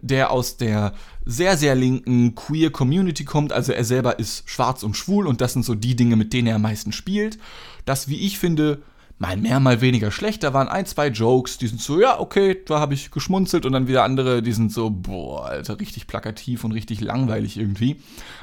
der 0.00 0.30
aus 0.30 0.56
der 0.56 0.94
sehr, 1.26 1.56
sehr 1.56 1.74
linken 1.74 2.34
Queer 2.34 2.70
Community 2.70 3.24
kommt. 3.24 3.52
Also 3.52 3.72
er 3.72 3.84
selber 3.84 4.18
ist 4.18 4.48
schwarz 4.48 4.82
und 4.82 4.96
schwul 4.96 5.26
und 5.26 5.40
das 5.40 5.52
sind 5.52 5.64
so 5.64 5.74
die 5.74 5.96
Dinge, 5.96 6.16
mit 6.16 6.32
denen 6.32 6.48
er 6.48 6.56
am 6.56 6.62
meisten 6.62 6.92
spielt. 6.92 7.38
Das, 7.84 8.08
wie 8.08 8.20
ich 8.20 8.38
finde, 8.38 8.82
mal 9.22 9.36
mehr, 9.36 9.60
mal 9.60 9.80
weniger 9.80 10.10
schlecht. 10.10 10.42
Da 10.42 10.52
waren 10.52 10.68
ein, 10.68 10.84
zwei 10.84 11.06
Jokes, 11.06 11.56
die 11.56 11.68
sind 11.68 11.80
so, 11.80 12.00
ja, 12.00 12.18
okay, 12.18 12.60
da 12.66 12.80
habe 12.80 12.92
ich 12.92 13.12
geschmunzelt 13.12 13.64
und 13.64 13.72
dann 13.72 13.86
wieder 13.86 14.02
andere, 14.02 14.42
die 14.42 14.52
sind 14.52 14.72
so, 14.72 14.90
boah, 14.90 15.46
Alter, 15.46 15.78
richtig 15.78 16.08
plakativ 16.08 16.64
und 16.64 16.72
richtig 16.72 17.00
langweilig 17.00 17.56
irgendwie. 17.56 18.00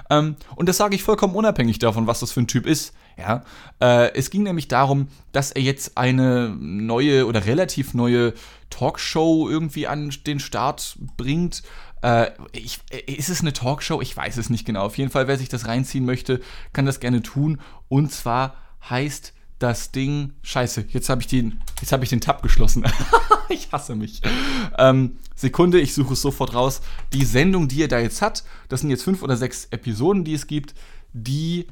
Ähm, 0.09 0.38
und 0.55 0.69
das 0.69 0.77
sage 0.77 0.95
ich 0.95 1.03
vollkommen 1.03 1.36
unabhängig 1.36 1.79
davon, 1.79 2.07
was 2.07 2.21
das 2.21 2.31
für 2.31 2.39
ein 2.39 2.48
Typ 2.48 2.65
ist. 2.65 2.93
Ja, 3.17 3.43
äh, 3.81 4.13
es 4.13 4.29
ging 4.29 4.43
nämlich 4.43 4.69
darum, 4.69 5.09
dass 5.33 5.51
er 5.51 5.62
jetzt 5.62 5.98
eine 5.98 6.55
neue 6.57 7.25
oder 7.27 7.45
relativ 7.45 7.93
neue 7.93 8.33
Talkshow 8.69 9.50
irgendwie 9.50 9.86
an 9.86 10.13
den 10.25 10.39
Start 10.39 10.98
bringt. 11.17 11.62
Äh, 12.01 12.31
ich, 12.53 12.79
ist 13.05 13.27
es 13.27 13.41
eine 13.41 13.51
Talkshow? 13.51 14.00
Ich 14.00 14.15
weiß 14.15 14.38
es 14.38 14.50
nicht 14.50 14.63
genau. 14.63 14.86
Auf 14.86 14.98
jeden 14.98 15.12
Fall, 15.12 15.27
wer 15.27 15.38
sich 15.38 15.50
das 15.50 15.67
reinziehen 15.67 16.05
möchte, 16.05 16.39
kann 16.71 16.86
das 16.86 17.01
gerne 17.01 17.21
tun. 17.21 17.59
Und 17.89 18.13
zwar 18.13 18.55
heißt 18.89 19.33
das 19.59 19.91
Ding. 19.91 20.33
Scheiße, 20.41 20.85
jetzt 20.89 21.09
habe 21.09 21.21
ich 21.21 21.27
den, 21.27 21.61
jetzt 21.81 21.91
habe 21.91 22.03
ich 22.03 22.09
den 22.09 22.21
Tab 22.21 22.41
geschlossen. 22.41 22.85
ich 23.49 23.71
hasse 23.71 23.95
mich. 23.95 24.21
Ähm, 24.77 25.17
Sekunde, 25.35 25.79
ich 25.79 25.93
suche 25.93 26.13
es 26.13 26.21
sofort 26.21 26.53
raus. 26.53 26.81
Die 27.13 27.25
Sendung, 27.25 27.67
die 27.67 27.83
er 27.83 27.87
da 27.87 27.99
jetzt 27.99 28.21
hat, 28.21 28.43
das 28.69 28.81
sind 28.81 28.89
jetzt 28.89 29.03
fünf 29.03 29.21
oder 29.21 29.37
sechs 29.37 29.65
Episoden, 29.65 30.23
die 30.23 30.33
es 30.33 30.47
gibt. 30.47 30.73
Die 31.13 31.67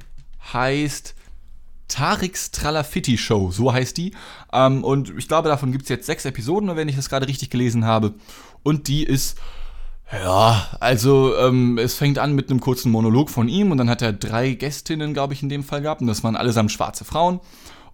heißt 0.53 1.15
Tariks 1.88 2.51
Tralafitti 2.51 3.17
Show, 3.17 3.51
so 3.51 3.72
heißt 3.72 3.98
die. 3.98 4.13
Ähm, 4.51 4.84
und 4.84 5.13
ich 5.17 5.27
glaube, 5.27 5.50
davon 5.50 5.72
gibt 5.72 5.84
es 5.84 5.89
jetzt 5.89 6.06
sechs 6.06 6.25
Episoden, 6.25 6.75
wenn 6.75 6.89
ich 6.89 6.96
das 6.96 7.10
gerade 7.10 7.27
richtig 7.27 7.50
gelesen 7.50 7.86
habe. 7.86 8.13
Und 8.63 8.88
die 8.88 9.03
ist 9.03 9.38
ja, 10.12 10.67
also 10.79 11.36
ähm, 11.38 11.77
es 11.77 11.96
fängt 11.96 12.17
an 12.17 12.34
mit 12.34 12.50
einem 12.50 12.62
kurzen 12.62 12.91
Monolog 12.91 13.29
von 13.29 13.50
ihm 13.50 13.72
und 13.72 13.77
dann 13.77 13.89
hat 13.89 14.01
er 14.01 14.13
drei 14.13 14.53
Gästinnen, 14.53 15.13
glaube 15.13 15.34
ich, 15.34 15.44
in 15.44 15.50
dem 15.50 15.63
Fall 15.63 15.82
gehabt 15.82 16.00
und 16.00 16.08
das 16.08 16.24
waren 16.24 16.38
allesamt 16.38 16.72
schwarze 16.72 17.03
Frauen. 17.03 17.41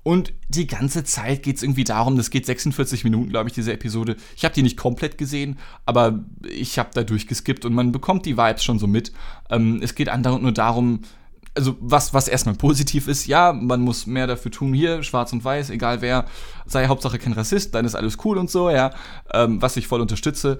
Und 0.04 0.34
die 0.50 0.68
ganze 0.68 1.06
Zeit 1.06 1.44
geht 1.44 1.56
es 1.56 1.64
irgendwie 1.64 1.86
darum, 1.86 2.18
das 2.18 2.30
geht 2.30 2.46
46 2.46 3.06
Minuten, 3.06 3.30
glaube 3.30 3.48
ich, 3.48 3.56
diese 3.56 3.72
Episode. 3.72 4.18
Ich 4.36 4.44
habe 4.44 4.54
die 4.54 4.62
nicht 4.62 4.78
komplett 4.78 5.18
gesehen, 5.18 5.58
aber 5.86 6.24
ich 6.48 6.78
habe 6.78 6.90
da 6.94 7.04
durchgeskippt 7.04 7.64
und 7.64 7.74
man 7.74 7.94
bekommt 7.94 8.26
die 8.26 8.38
Vibes 8.38 8.64
schon 8.64 8.80
so 8.80 8.88
mit. 8.88 9.14
Ähm, 9.50 9.80
es 9.82 9.96
geht 9.96 10.10
andauernd 10.10 10.44
nur 10.44 10.52
darum, 10.52 11.00
also 11.56 11.78
was, 11.80 12.14
was 12.14 12.28
erstmal 12.28 12.56
positiv 12.56 13.08
ist, 13.08 13.28
ja, 13.28 13.54
man 13.54 13.82
muss 13.82 14.08
mehr 14.08 14.28
dafür 14.28 14.52
tun, 14.52 14.74
hier, 14.74 15.04
schwarz 15.04 15.32
und 15.34 15.44
weiß, 15.44 15.70
egal 15.70 16.02
wer, 16.02 16.26
sei 16.66 16.88
Hauptsache 16.88 17.20
kein 17.20 17.34
Rassist, 17.34 17.76
dann 17.76 17.86
ist 17.86 17.96
alles 17.96 18.18
cool 18.26 18.38
und 18.38 18.50
so, 18.50 18.70
ja, 18.70 18.92
ähm, 19.34 19.62
was 19.62 19.78
ich 19.78 19.88
voll 19.88 20.02
unterstütze. 20.02 20.58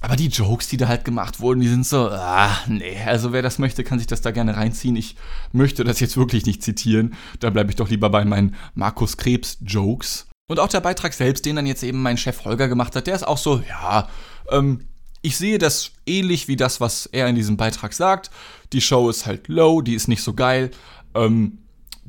Aber 0.00 0.16
die 0.16 0.28
Jokes, 0.28 0.68
die 0.68 0.78
da 0.78 0.88
halt 0.88 1.04
gemacht 1.04 1.40
wurden, 1.40 1.60
die 1.60 1.68
sind 1.68 1.86
so, 1.86 2.08
ah, 2.08 2.56
nee, 2.66 2.98
also 3.04 3.32
wer 3.32 3.42
das 3.42 3.58
möchte, 3.58 3.84
kann 3.84 3.98
sich 3.98 4.06
das 4.06 4.22
da 4.22 4.30
gerne 4.30 4.56
reinziehen. 4.56 4.96
Ich 4.96 5.16
möchte 5.52 5.84
das 5.84 6.00
jetzt 6.00 6.16
wirklich 6.16 6.46
nicht 6.46 6.62
zitieren. 6.62 7.14
Da 7.38 7.50
bleibe 7.50 7.70
ich 7.70 7.76
doch 7.76 7.90
lieber 7.90 8.08
bei 8.08 8.24
meinen 8.24 8.56
Markus 8.74 9.18
Krebs 9.18 9.58
Jokes. 9.60 10.26
Und 10.48 10.58
auch 10.58 10.68
der 10.68 10.80
Beitrag 10.80 11.12
selbst, 11.12 11.44
den 11.44 11.56
dann 11.56 11.66
jetzt 11.66 11.82
eben 11.82 12.00
mein 12.00 12.16
Chef 12.16 12.44
Holger 12.44 12.66
gemacht 12.66 12.96
hat, 12.96 13.06
der 13.06 13.14
ist 13.14 13.26
auch 13.26 13.38
so, 13.38 13.62
ja, 13.68 14.08
ähm, 14.50 14.80
ich 15.22 15.36
sehe 15.36 15.58
das 15.58 15.92
ähnlich 16.06 16.48
wie 16.48 16.56
das, 16.56 16.80
was 16.80 17.06
er 17.06 17.28
in 17.28 17.36
diesem 17.36 17.58
Beitrag 17.58 17.92
sagt. 17.92 18.30
Die 18.72 18.80
Show 18.80 19.10
ist 19.10 19.26
halt 19.26 19.48
low, 19.48 19.82
die 19.82 19.94
ist 19.94 20.08
nicht 20.08 20.22
so 20.22 20.32
geil. 20.32 20.70
Ähm, 21.14 21.58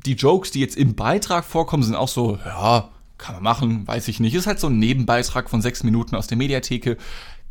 die 0.06 0.14
Jokes, 0.14 0.50
die 0.50 0.60
jetzt 0.60 0.76
im 0.76 0.94
Beitrag 0.94 1.44
vorkommen, 1.44 1.82
sind 1.82 1.94
auch 1.94 2.08
so, 2.08 2.38
ja, 2.44 2.88
kann 3.18 3.36
man 3.36 3.44
machen, 3.44 3.86
weiß 3.86 4.08
ich 4.08 4.18
nicht. 4.18 4.34
Ist 4.34 4.46
halt 4.46 4.58
so 4.58 4.66
ein 4.66 4.78
Nebenbeitrag 4.78 5.48
von 5.48 5.62
sechs 5.62 5.84
Minuten 5.84 6.16
aus 6.16 6.26
der 6.26 6.36
Mediatheke 6.36 6.96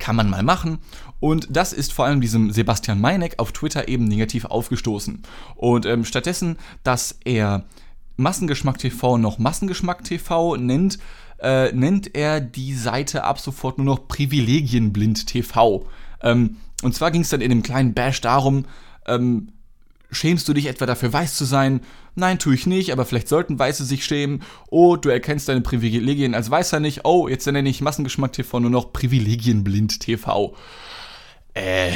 kann 0.01 0.17
man 0.17 0.29
mal 0.29 0.43
machen. 0.43 0.79
Und 1.22 1.48
das 1.50 1.72
ist 1.72 1.93
vor 1.93 2.05
allem 2.05 2.20
diesem 2.20 2.51
Sebastian 2.51 3.00
Meineck 3.00 3.36
auf 3.38 3.53
Twitter 3.53 3.88
eben 3.88 4.05
negativ 4.05 4.43
aufgestoßen. 4.46 5.22
Und 5.55 5.86
ähm, 5.86 6.03
stattdessen, 6.03 6.58
dass 6.84 7.20
er 7.24 7.63
Massengeschmack 8.17 8.77
TV 8.77 9.17
noch 9.17 9.38
Massengeschmack 9.38 10.03
TV 10.03 10.58
nennt, 10.58 10.98
äh, 11.39 11.72
nennt 11.72 12.15
er 12.15 12.41
die 12.41 12.74
Seite 12.74 13.24
ab 13.24 13.39
sofort 13.39 13.77
nur 13.77 13.86
noch 13.86 14.08
Privilegienblind 14.08 15.27
TV. 15.27 15.86
Ähm, 16.22 16.58
und 16.84 16.93
zwar 16.93 17.12
ging 17.12 17.22
es 17.22 17.29
dann 17.29 17.41
in 17.41 17.50
dem 17.50 17.63
kleinen 17.63 17.93
Bash 17.93 18.20
darum, 18.20 18.65
ähm, 19.05 19.53
Schämst 20.13 20.48
du 20.50 20.53
dich 20.53 20.65
etwa 20.65 20.86
dafür, 20.86 21.13
weiß 21.13 21.36
zu 21.36 21.46
sein? 21.46 21.79
Nein, 22.15 22.39
tue 22.39 22.56
ich 22.56 22.68
nicht, 22.68 22.91
aber 22.91 23.06
vielleicht 23.06 23.30
sollten 23.30 23.58
Weiße 23.58 23.86
sich 23.86 24.03
schämen. 24.03 24.44
Oh, 24.70 24.98
du 24.98 25.10
erkennst 25.10 25.48
deine 25.48 25.62
Privilegien 25.62 26.36
als 26.36 26.51
Weißer 26.51 26.80
nicht. 26.80 27.06
Oh, 27.06 27.27
jetzt 27.27 27.48
nenne 27.48 27.70
ich 27.70 27.82
Massengeschmack 27.82 28.34
TV 28.34 28.60
nur 28.60 28.70
noch 28.70 28.91
Privilegienblind 28.91 30.01
TV. 30.01 30.56
Äh, 31.53 31.91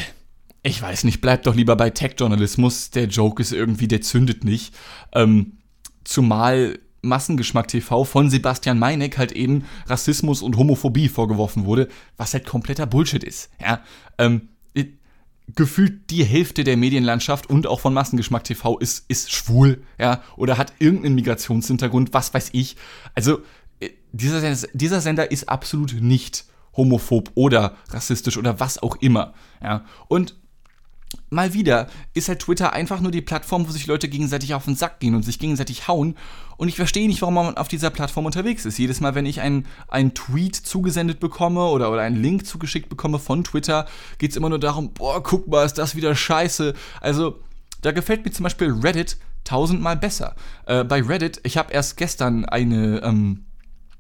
ich 0.64 0.82
weiß 0.82 1.04
nicht, 1.04 1.22
bleib 1.22 1.44
doch 1.44 1.54
lieber 1.54 1.76
bei 1.76 1.90
Tech-Journalismus. 1.90 2.92
Der 2.92 3.06
Joke 3.06 3.42
ist 3.42 3.52
irgendwie, 3.52 3.88
der 3.88 4.02
zündet 4.02 4.44
nicht. 4.44 4.74
Ähm, 5.14 5.58
zumal 6.06 6.80
Massengeschmack 7.02 7.68
TV 7.68 8.04
von 8.04 8.30
Sebastian 8.30 8.80
Meineck 8.80 9.18
halt 9.18 9.32
eben 9.32 9.66
Rassismus 9.88 10.42
und 10.42 10.58
Homophobie 10.58 11.10
vorgeworfen 11.10 11.66
wurde, 11.66 11.88
was 12.18 12.34
halt 12.34 12.46
kompletter 12.46 12.86
Bullshit 12.88 13.24
ist. 13.24 13.50
Ja, 13.62 13.82
ähm, 14.18 14.50
gefühlt 15.54 16.10
die 16.10 16.24
Hälfte 16.24 16.64
der 16.64 16.78
Medienlandschaft 16.78 17.50
und 17.50 17.68
auch 17.68 17.80
von 17.80 17.94
Massengeschmack 17.94 18.44
TV 18.44 18.80
ist, 18.80 19.06
ist 19.10 19.32
schwul, 19.32 19.84
ja, 20.00 20.24
oder 20.38 20.58
hat 20.58 20.74
irgendeinen 20.80 21.16
Migrationshintergrund, 21.16 22.14
was 22.14 22.34
weiß 22.34 22.50
ich. 22.54 22.76
Also, 23.14 23.42
äh, 23.80 23.90
dieser, 24.12 24.68
dieser 24.74 25.02
Sender 25.02 25.32
ist 25.32 25.48
absolut 25.50 25.96
nicht 26.02 26.46
homophob 26.76 27.32
oder 27.36 27.78
rassistisch 27.90 28.38
oder 28.38 28.60
was 28.60 28.82
auch 28.82 28.96
immer, 28.98 29.34
ja. 29.62 29.86
Und 30.08 30.36
mal 31.30 31.54
wieder 31.54 31.88
ist 32.14 32.30
halt 32.30 32.40
Twitter 32.40 32.74
einfach 32.74 33.02
nur 33.02 33.12
die 33.12 33.22
Plattform, 33.22 33.68
wo 33.68 33.72
sich 33.72 33.88
Leute 33.88 34.08
gegenseitig 34.08 34.54
auf 34.54 34.66
den 34.66 34.76
Sack 34.76 35.00
gehen 35.00 35.16
und 35.16 35.24
sich 35.24 35.40
gegenseitig 35.40 35.88
hauen. 35.88 36.16
Und 36.58 36.68
ich 36.68 36.76
verstehe 36.76 37.08
nicht, 37.08 37.22
warum 37.22 37.36
man 37.36 37.58
auf 37.58 37.68
dieser 37.68 37.90
Plattform 37.90 38.26
unterwegs 38.26 38.66
ist. 38.66 38.78
Jedes 38.78 39.02
Mal, 39.02 39.16
wenn 39.16 39.26
ich 39.26 39.42
einen, 39.42 39.66
Tweet 40.14 40.56
zugesendet 40.56 41.20
bekomme 41.20 41.66
oder, 41.66 41.92
oder 41.92 42.02
einen 42.02 42.22
Link 42.22 42.46
zugeschickt 42.46 42.90
bekomme 42.90 43.20
von 43.20 43.44
Twitter, 43.44 43.88
geht 44.18 44.32
es 44.32 44.38
immer 44.38 44.50
nur 44.50 44.60
darum, 44.60 44.94
boah, 44.94 45.22
guck 45.22 45.48
mal, 45.48 45.66
ist 45.66 45.78
das 45.78 45.96
wieder 45.96 46.16
scheiße. 46.16 46.74
Also, 47.02 47.40
da 47.82 47.92
gefällt 47.92 48.26
mir 48.26 48.32
zum 48.32 48.44
Beispiel 48.44 48.72
Reddit 48.72 49.18
tausendmal 49.44 49.98
besser. 49.98 50.36
Äh, 50.66 50.84
bei 50.84 51.02
Reddit, 51.02 51.40
ich 51.44 51.58
habe 51.58 51.74
erst 51.74 51.98
gestern 51.98 52.46
eine, 52.46 53.02
ähm, 53.04 53.46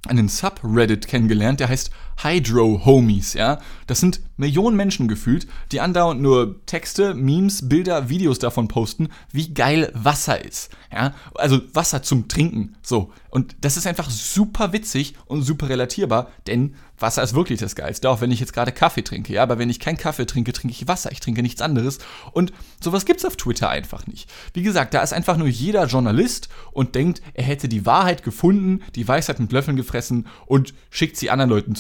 einen 0.08 0.30
Subreddit 0.30 1.08
kennengelernt, 1.08 1.60
der 1.60 1.70
heißt 1.70 1.92
Hydro 2.22 2.86
Homies, 2.86 3.34
ja. 3.34 3.60
Das 3.88 4.00
sind 4.00 4.22
Millionen 4.38 4.76
Menschen 4.76 5.08
gefühlt, 5.08 5.48
die 5.72 5.80
andauernd 5.80 6.22
nur 6.22 6.66
Texte, 6.66 7.14
Memes, 7.14 7.70
Bilder, 7.70 8.10
Videos 8.10 8.40
davon 8.40 8.68
posten, 8.68 9.10
wie 9.32 9.54
geil 9.54 9.92
Wasser 9.94 10.44
ist, 10.44 10.70
ja. 10.92 11.14
Also 11.36 11.62
Wasser 11.74 12.04
zum 12.04 12.28
Trinken, 12.28 12.76
so. 12.82 13.12
Und 13.30 13.56
das 13.62 13.76
ist 13.76 13.86
einfach 13.86 14.10
super 14.10 14.72
witzig 14.72 15.16
und 15.26 15.44
super 15.44 15.70
relatierbar, 15.70 16.30
denn 16.48 16.76
Wasser 16.98 17.24
ist 17.24 17.36
wirklich 17.36 17.60
das 17.60 17.76
Geilste, 17.76 18.10
auch 18.10 18.22
wenn 18.22 18.32
ich 18.32 18.40
jetzt 18.40 18.54
gerade 18.54 18.72
Kaffee 18.72 19.02
trinke, 19.02 19.34
ja. 19.34 19.44
Aber 19.44 19.60
wenn 19.60 19.70
ich 19.70 19.80
keinen 19.80 19.98
Kaffee 19.98 20.26
trinke, 20.26 20.54
trinke 20.54 20.74
ich 20.74 20.88
Wasser, 20.88 21.12
ich 21.12 21.20
trinke 21.20 21.42
nichts 21.42 21.62
anderes. 21.62 22.00
Und 22.32 22.54
sowas 22.82 23.06
gibt's 23.06 23.26
auf 23.26 23.36
Twitter 23.36 23.70
einfach 23.70 24.08
nicht. 24.08 24.32
Wie 24.54 24.64
gesagt, 24.64 24.94
da 24.94 25.02
ist 25.02 25.14
einfach 25.14 25.38
nur 25.38 25.48
jeder 25.48 25.86
Journalist 25.86 26.50
und 26.72 26.96
denkt, 26.96 27.22
er 27.34 27.44
hätte 27.44 27.68
die 27.68 27.86
Wahrheit 27.86 28.24
gefunden, 28.24 28.82
die 28.96 29.08
Weisheit 29.08 29.40
mit 29.40 29.52
Löffeln 29.52 29.78
gefressen 29.78 30.28
und 30.46 30.74
schickt 30.90 31.18
sie 31.18 31.30
anderen 31.30 31.50
Leuten 31.50 31.76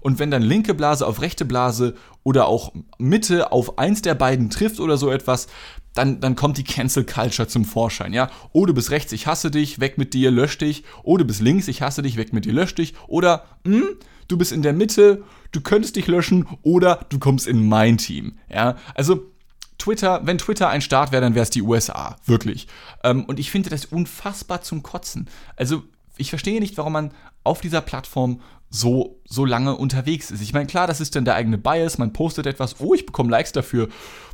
und 0.00 0.18
wenn 0.18 0.30
dann 0.30 0.42
linke 0.42 0.74
Blase 0.74 1.06
auf 1.06 1.20
rechte 1.20 1.44
Blase 1.44 1.94
oder 2.22 2.46
auch 2.46 2.72
Mitte 2.98 3.52
auf 3.52 3.78
eins 3.78 4.02
der 4.02 4.14
beiden 4.14 4.50
trifft 4.50 4.80
oder 4.80 4.96
so 4.96 5.10
etwas, 5.10 5.48
dann, 5.94 6.20
dann 6.20 6.36
kommt 6.36 6.58
die 6.58 6.64
Cancel 6.64 7.04
Culture 7.04 7.48
zum 7.48 7.64
Vorschein, 7.64 8.12
ja. 8.12 8.30
Oh, 8.52 8.66
du 8.66 8.74
bist 8.74 8.90
rechts, 8.90 9.12
ich 9.12 9.26
hasse 9.26 9.50
dich, 9.50 9.80
weg 9.80 9.98
mit 9.98 10.14
dir, 10.14 10.30
lösch 10.30 10.58
dich. 10.58 10.84
Oh, 11.02 11.16
du 11.16 11.24
bist 11.24 11.40
links, 11.40 11.68
ich 11.68 11.82
hasse 11.82 12.02
dich, 12.02 12.16
weg 12.16 12.32
mit 12.32 12.44
dir, 12.44 12.52
lösch 12.52 12.74
dich. 12.74 12.94
Oder, 13.08 13.44
hm, 13.64 13.96
du 14.28 14.38
bist 14.38 14.52
in 14.52 14.62
der 14.62 14.72
Mitte, 14.72 15.24
du 15.52 15.60
könntest 15.60 15.96
dich 15.96 16.06
löschen 16.06 16.46
oder 16.62 17.06
du 17.08 17.18
kommst 17.18 17.46
in 17.46 17.68
mein 17.68 17.98
Team, 17.98 18.38
ja. 18.48 18.76
Also, 18.94 19.32
Twitter, 19.78 20.20
wenn 20.24 20.38
Twitter 20.38 20.68
ein 20.68 20.80
Staat 20.82 21.12
wäre, 21.12 21.22
dann 21.22 21.34
wäre 21.34 21.44
es 21.44 21.50
die 21.50 21.62
USA, 21.62 22.16
wirklich. 22.26 22.66
Ähm, 23.04 23.24
und 23.24 23.38
ich 23.38 23.50
finde 23.50 23.70
das 23.70 23.84
unfassbar 23.84 24.62
zum 24.62 24.82
Kotzen. 24.82 25.28
Also, 25.56 25.82
ich 26.16 26.30
verstehe 26.30 26.60
nicht, 26.60 26.76
warum 26.76 26.92
man 26.92 27.12
auf 27.44 27.60
dieser 27.60 27.80
Plattform 27.80 28.40
so, 28.70 29.20
so 29.24 29.44
lange 29.44 29.76
unterwegs 29.76 30.30
ist. 30.30 30.42
Ich 30.42 30.52
meine, 30.52 30.66
klar, 30.66 30.86
das 30.86 31.00
ist 31.00 31.16
dann 31.16 31.24
der 31.24 31.34
eigene 31.34 31.58
Bias, 31.58 31.98
man 31.98 32.12
postet 32.12 32.46
etwas, 32.46 32.80
oh, 32.80 32.94
ich 32.94 33.06
bekomme 33.06 33.30
Likes 33.30 33.52
dafür, 33.52 33.88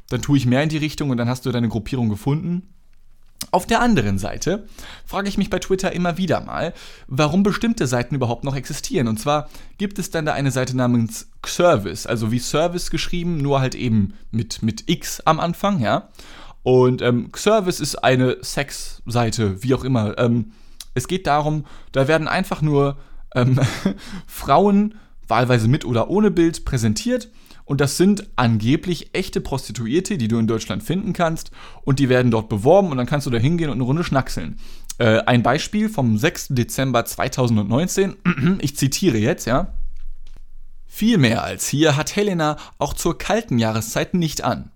dann 0.09 0.23
tue 0.23 0.37
ich 0.37 0.47
mehr 0.47 0.63
in 0.63 0.69
die 0.69 0.79
Richtung 0.79 1.11
und 1.11 1.17
dann 1.17 1.29
hast 1.29 1.47
du 1.47 1.53
deine 1.53 1.69
Gruppierung 1.69 2.09
gefunden. 2.09 2.75
Auf 3.51 3.67
der 3.67 3.81
anderen 3.81 4.19
Seite 4.19 4.67
frage 5.05 5.29
ich 5.29 5.39
mich 5.39 5.51
bei 5.51 5.59
Twitter 5.59 5.93
immer 5.93 6.17
wieder 6.17 6.41
mal, 6.41 6.73
warum 7.07 7.43
bestimmte 7.43 7.87
Seiten 7.87 8.15
überhaupt 8.15 8.43
noch 8.43 8.57
existieren. 8.57 9.07
Und 9.07 9.19
zwar 9.19 9.49
gibt 9.79 9.99
es 9.99 10.11
dann 10.11 10.27
da 10.27 10.33
eine 10.33 10.51
Seite 10.51 10.77
namens 10.77 11.29
Service, 11.47 12.07
also 12.07 12.33
wie 12.33 12.39
Service 12.39 12.91
geschrieben, 12.91 13.39
nur 13.39 13.61
halt 13.61 13.75
eben 13.75 14.15
mit, 14.31 14.63
mit 14.63 14.89
X 14.89 15.21
am 15.21 15.41
Anfang, 15.41 15.81
ja. 15.81 16.09
Und 16.63 17.03
ähm, 17.03 17.31
Service 17.37 17.79
ist 17.81 17.97
eine 17.97 18.39
Sexseite, 18.43 19.63
wie 19.63 19.75
auch 19.75 19.85
immer. 19.85 20.19
Ähm, 20.19 20.53
es 20.95 21.07
geht 21.07 21.27
darum, 21.27 21.67
da 21.93 22.09
werden 22.09 22.27
einfach 22.27 22.63
nur 22.63 22.97
ähm, 23.35 23.61
Frauen, 24.27 24.95
wahlweise 25.29 25.69
mit 25.69 25.85
oder 25.85 26.11
ohne 26.11 26.31
Bild, 26.31 26.65
präsentiert. 26.65 27.31
Und 27.65 27.81
das 27.81 27.97
sind 27.97 28.29
angeblich 28.37 29.15
echte 29.15 29.41
Prostituierte, 29.41 30.19
die 30.19 30.29
du 30.29 30.39
in 30.39 30.47
Deutschland 30.47 30.83
finden 30.83 31.13
kannst. 31.15 31.51
Und 31.83 31.99
die 31.99 32.09
werden 32.09 32.31
dort 32.31 32.49
beworben 32.49 32.91
und 32.91 32.99
dann 32.99 33.07
kannst 33.07 33.27
du 33.27 33.31
da 33.31 33.39
hingehen 33.39 33.71
und 33.71 33.77
eine 33.77 33.85
Runde 33.85 34.05
schnackseln. 34.05 34.59
Äh, 34.99 35.21
ein 35.21 35.43
Beispiel 35.43 35.89
vom 35.89 36.19
6. 36.19 36.49
Dezember 36.51 37.05
2019. 37.05 38.17
ich 38.61 38.77
zitiere 38.77 39.19
jetzt, 39.19 39.47
ja. 39.47 39.73
Viel 40.87 41.19
mehr 41.19 41.43
als 41.43 41.67
hier 41.67 41.97
hat 41.97 42.15
Helena 42.15 42.57
auch 42.79 42.95
zur 42.95 43.19
kalten 43.19 43.59
Jahreszeit 43.59 44.15
nicht 44.15 44.45
an. 44.45 44.71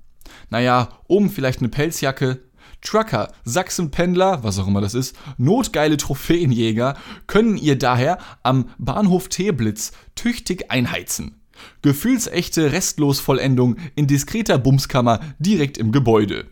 Naja, 0.50 0.88
oben 1.06 1.30
vielleicht 1.30 1.60
eine 1.60 1.68
Pelzjacke, 1.68 2.40
Trucker, 2.80 3.32
Sachsenpendler, 3.44 4.42
was 4.42 4.58
auch 4.58 4.68
immer 4.68 4.80
das 4.80 4.94
ist, 4.94 5.16
notgeile 5.36 5.96
Trophäenjäger 5.96 6.94
können 7.26 7.56
ihr 7.56 7.76
daher 7.76 8.18
am 8.42 8.70
Bahnhof 8.78 9.28
Teblitz 9.28 9.92
tüchtig 10.14 10.70
einheizen. 10.70 11.40
Gefühlsechte 11.82 12.72
Restlosvollendung 12.72 13.76
in 13.96 14.06
diskreter 14.06 14.58
Bumskammer 14.58 15.20
direkt 15.38 15.76
im 15.76 15.90
Gebäude. 15.92 16.46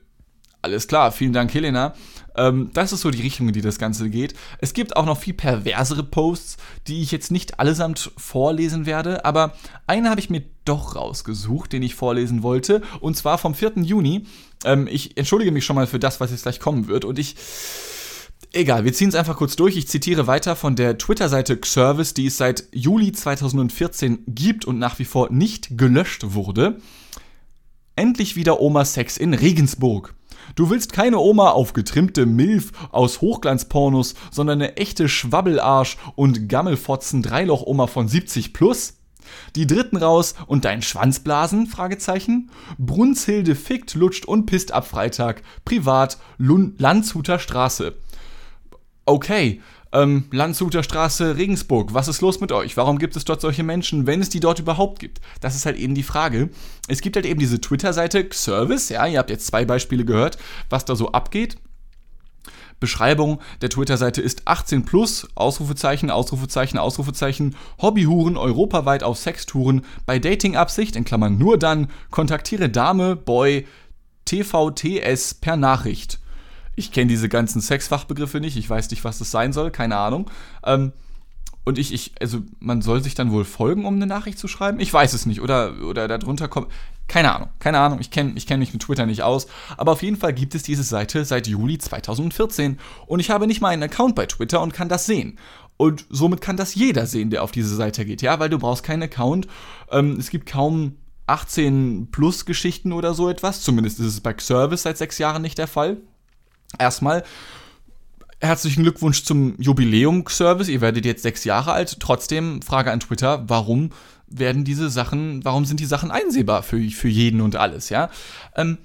Alles 0.66 0.88
klar, 0.88 1.12
vielen 1.12 1.32
Dank, 1.32 1.54
Helena. 1.54 1.94
Ähm, 2.34 2.70
das 2.72 2.92
ist 2.92 3.02
so 3.02 3.12
die 3.12 3.22
Richtung, 3.22 3.46
in 3.46 3.52
die 3.52 3.60
das 3.60 3.78
Ganze 3.78 4.10
geht. 4.10 4.34
Es 4.58 4.72
gibt 4.72 4.96
auch 4.96 5.06
noch 5.06 5.16
viel 5.16 5.32
perversere 5.32 6.02
Posts, 6.02 6.56
die 6.88 7.02
ich 7.02 7.12
jetzt 7.12 7.30
nicht 7.30 7.60
allesamt 7.60 8.10
vorlesen 8.16 8.84
werde, 8.84 9.24
aber 9.24 9.52
einen 9.86 10.10
habe 10.10 10.18
ich 10.18 10.28
mir 10.28 10.42
doch 10.64 10.96
rausgesucht, 10.96 11.72
den 11.72 11.84
ich 11.84 11.94
vorlesen 11.94 12.42
wollte, 12.42 12.82
und 12.98 13.16
zwar 13.16 13.38
vom 13.38 13.54
4. 13.54 13.74
Juni. 13.76 14.26
Ähm, 14.64 14.88
ich 14.90 15.16
entschuldige 15.16 15.52
mich 15.52 15.64
schon 15.64 15.76
mal 15.76 15.86
für 15.86 16.00
das, 16.00 16.18
was 16.18 16.32
jetzt 16.32 16.42
gleich 16.42 16.58
kommen 16.58 16.88
wird, 16.88 17.04
und 17.04 17.20
ich. 17.20 17.36
Egal, 18.52 18.84
wir 18.84 18.92
ziehen 18.92 19.10
es 19.10 19.14
einfach 19.14 19.36
kurz 19.36 19.54
durch. 19.54 19.76
Ich 19.76 19.86
zitiere 19.86 20.26
weiter 20.26 20.56
von 20.56 20.74
der 20.74 20.98
Twitter-Seite 20.98 21.58
Xervis, 21.58 22.12
die 22.12 22.26
es 22.26 22.38
seit 22.38 22.64
Juli 22.72 23.12
2014 23.12 24.24
gibt 24.26 24.64
und 24.64 24.80
nach 24.80 24.98
wie 24.98 25.04
vor 25.04 25.30
nicht 25.30 25.78
gelöscht 25.78 26.34
wurde. 26.34 26.80
Endlich 27.98 28.36
wieder 28.36 28.60
Oma 28.60 28.84
Sex 28.84 29.16
in 29.16 29.32
Regensburg. 29.32 30.14
Du 30.54 30.68
willst 30.68 30.92
keine 30.92 31.18
Oma 31.18 31.52
auf 31.52 31.72
getrimmte 31.72 32.26
Milf 32.26 32.72
aus 32.92 33.22
Hochglanzpornos, 33.22 34.14
sondern 34.30 34.60
eine 34.60 34.76
echte 34.76 35.08
Schwabbelarsch 35.08 35.96
und 36.14 36.46
Gammelfotzen 36.46 37.22
Dreiloch-Oma 37.22 37.86
von 37.86 38.06
70 38.06 38.52
plus? 38.52 38.98
Die 39.56 39.66
Dritten 39.66 39.96
raus 39.96 40.34
und 40.46 40.66
dein 40.66 40.82
Schwanzblasen? 40.82 41.66
Fragezeichen. 41.68 42.50
Brunshilde 42.76 43.54
fickt, 43.54 43.94
lutscht 43.94 44.26
und 44.26 44.44
pisst 44.44 44.72
ab 44.72 44.86
Freitag. 44.86 45.42
Privat, 45.64 46.18
Lun 46.36 46.74
Landshuter 46.76 47.38
Straße. 47.38 47.96
Okay, 49.06 49.62
ähm, 49.92 50.26
Landshuter 50.30 50.82
Straße, 50.82 51.36
Regensburg, 51.36 51.94
was 51.94 52.08
ist 52.08 52.20
los 52.20 52.40
mit 52.40 52.52
euch? 52.52 52.76
Warum 52.76 52.98
gibt 52.98 53.16
es 53.16 53.24
dort 53.24 53.40
solche 53.40 53.62
Menschen, 53.62 54.06
wenn 54.06 54.20
es 54.20 54.28
die 54.28 54.40
dort 54.40 54.58
überhaupt 54.58 54.98
gibt? 54.98 55.20
Das 55.40 55.54
ist 55.54 55.66
halt 55.66 55.76
eben 55.76 55.94
die 55.94 56.02
Frage. 56.02 56.50
Es 56.88 57.00
gibt 57.00 57.16
halt 57.16 57.26
eben 57.26 57.40
diese 57.40 57.60
Twitter-Seite 57.60 58.28
Service, 58.32 58.88
ja, 58.88 59.06
ihr 59.06 59.18
habt 59.18 59.30
jetzt 59.30 59.46
zwei 59.46 59.64
Beispiele 59.64 60.04
gehört, 60.04 60.38
was 60.68 60.84
da 60.84 60.96
so 60.96 61.12
abgeht. 61.12 61.56
Beschreibung 62.78 63.40
der 63.62 63.70
Twitter-Seite 63.70 64.20
ist 64.20 64.42
18 64.44 64.84
plus, 64.84 65.26
Ausrufezeichen, 65.34 66.10
Ausrufezeichen, 66.10 66.78
Ausrufezeichen, 66.78 67.56
Hobbyhuren 67.80 68.36
europaweit 68.36 69.02
auf 69.02 69.18
Sextouren, 69.18 69.82
bei 70.04 70.18
Dating-Absicht, 70.18 70.94
in 70.94 71.04
Klammern 71.04 71.38
nur 71.38 71.58
dann, 71.58 71.88
kontaktiere 72.10 72.68
Dame, 72.68 73.16
Boy, 73.16 73.66
TVTS 74.26 75.34
per 75.34 75.56
Nachricht. 75.56 76.18
Ich 76.76 76.92
kenne 76.92 77.08
diese 77.08 77.28
ganzen 77.28 77.60
Sexfachbegriffe 77.60 78.38
nicht, 78.38 78.56
ich 78.56 78.70
weiß 78.70 78.90
nicht, 78.90 79.04
was 79.04 79.18
das 79.18 79.30
sein 79.30 79.52
soll, 79.52 79.70
keine 79.70 79.96
Ahnung. 79.96 80.30
Ähm, 80.64 80.92
und 81.66 81.78
ich, 81.78 81.92
ich, 81.92 82.12
also 82.20 82.42
man 82.60 82.80
soll 82.80 83.02
sich 83.02 83.16
dann 83.16 83.32
wohl 83.32 83.44
folgen, 83.44 83.86
um 83.86 83.96
eine 83.96 84.06
Nachricht 84.06 84.38
zu 84.38 84.46
schreiben? 84.46 84.78
Ich 84.78 84.92
weiß 84.92 85.14
es 85.14 85.26
nicht. 85.26 85.40
Oder, 85.40 85.74
oder 85.82 86.06
darunter 86.06 86.46
kommt. 86.46 86.68
Keine 87.08 87.34
Ahnung, 87.34 87.48
keine 87.58 87.80
Ahnung. 87.80 87.98
Ich 88.00 88.12
kenne 88.12 88.34
ich 88.36 88.46
kenn 88.46 88.60
mich 88.60 88.72
mit 88.72 88.82
Twitter 88.82 89.04
nicht 89.04 89.24
aus. 89.24 89.48
Aber 89.76 89.90
auf 89.90 90.02
jeden 90.04 90.16
Fall 90.16 90.32
gibt 90.32 90.54
es 90.54 90.62
diese 90.62 90.84
Seite 90.84 91.24
seit 91.24 91.48
Juli 91.48 91.78
2014. 91.78 92.78
Und 93.08 93.18
ich 93.18 93.30
habe 93.30 93.48
nicht 93.48 93.60
mal 93.60 93.70
einen 93.70 93.82
Account 93.82 94.14
bei 94.14 94.26
Twitter 94.26 94.60
und 94.62 94.74
kann 94.74 94.88
das 94.88 95.06
sehen. 95.06 95.40
Und 95.76 96.06
somit 96.08 96.40
kann 96.40 96.56
das 96.56 96.76
jeder 96.76 97.04
sehen, 97.04 97.30
der 97.30 97.42
auf 97.42 97.50
diese 97.50 97.74
Seite 97.74 98.04
geht. 98.04 98.22
Ja, 98.22 98.38
weil 98.38 98.48
du 98.48 98.60
brauchst 98.60 98.84
keinen 98.84 99.02
Account. 99.02 99.48
Ähm, 99.90 100.18
es 100.20 100.30
gibt 100.30 100.46
kaum 100.46 100.94
18 101.26 102.12
Plus 102.12 102.46
Geschichten 102.46 102.92
oder 102.92 103.12
so 103.12 103.28
etwas. 103.28 103.62
Zumindest 103.62 103.98
ist 103.98 104.06
es 104.06 104.20
bei 104.20 104.36
Service 104.38 104.82
seit 104.82 104.98
sechs 104.98 105.18
Jahren 105.18 105.42
nicht 105.42 105.58
der 105.58 105.66
Fall. 105.66 105.96
Erstmal 106.78 107.24
herzlichen 108.40 108.82
Glückwunsch 108.82 109.24
zum 109.24 109.60
Jubiläum-Service. 109.60 110.68
Ihr 110.68 110.80
werdet 110.80 111.04
jetzt 111.04 111.22
sechs 111.22 111.44
Jahre 111.44 111.72
alt. 111.72 111.98
Trotzdem, 112.00 112.62
Frage 112.62 112.92
an 112.92 113.00
Twitter, 113.00 113.44
warum 113.48 113.90
werden 114.26 114.64
diese 114.64 114.90
Sachen, 114.90 115.44
warum 115.44 115.64
sind 115.64 115.80
die 115.80 115.86
Sachen 115.86 116.10
einsehbar 116.10 116.62
für, 116.62 116.80
für 116.90 117.08
jeden 117.08 117.40
und 117.40 117.56
alles, 117.56 117.88
ja? 117.90 118.10
Ähm, 118.54 118.78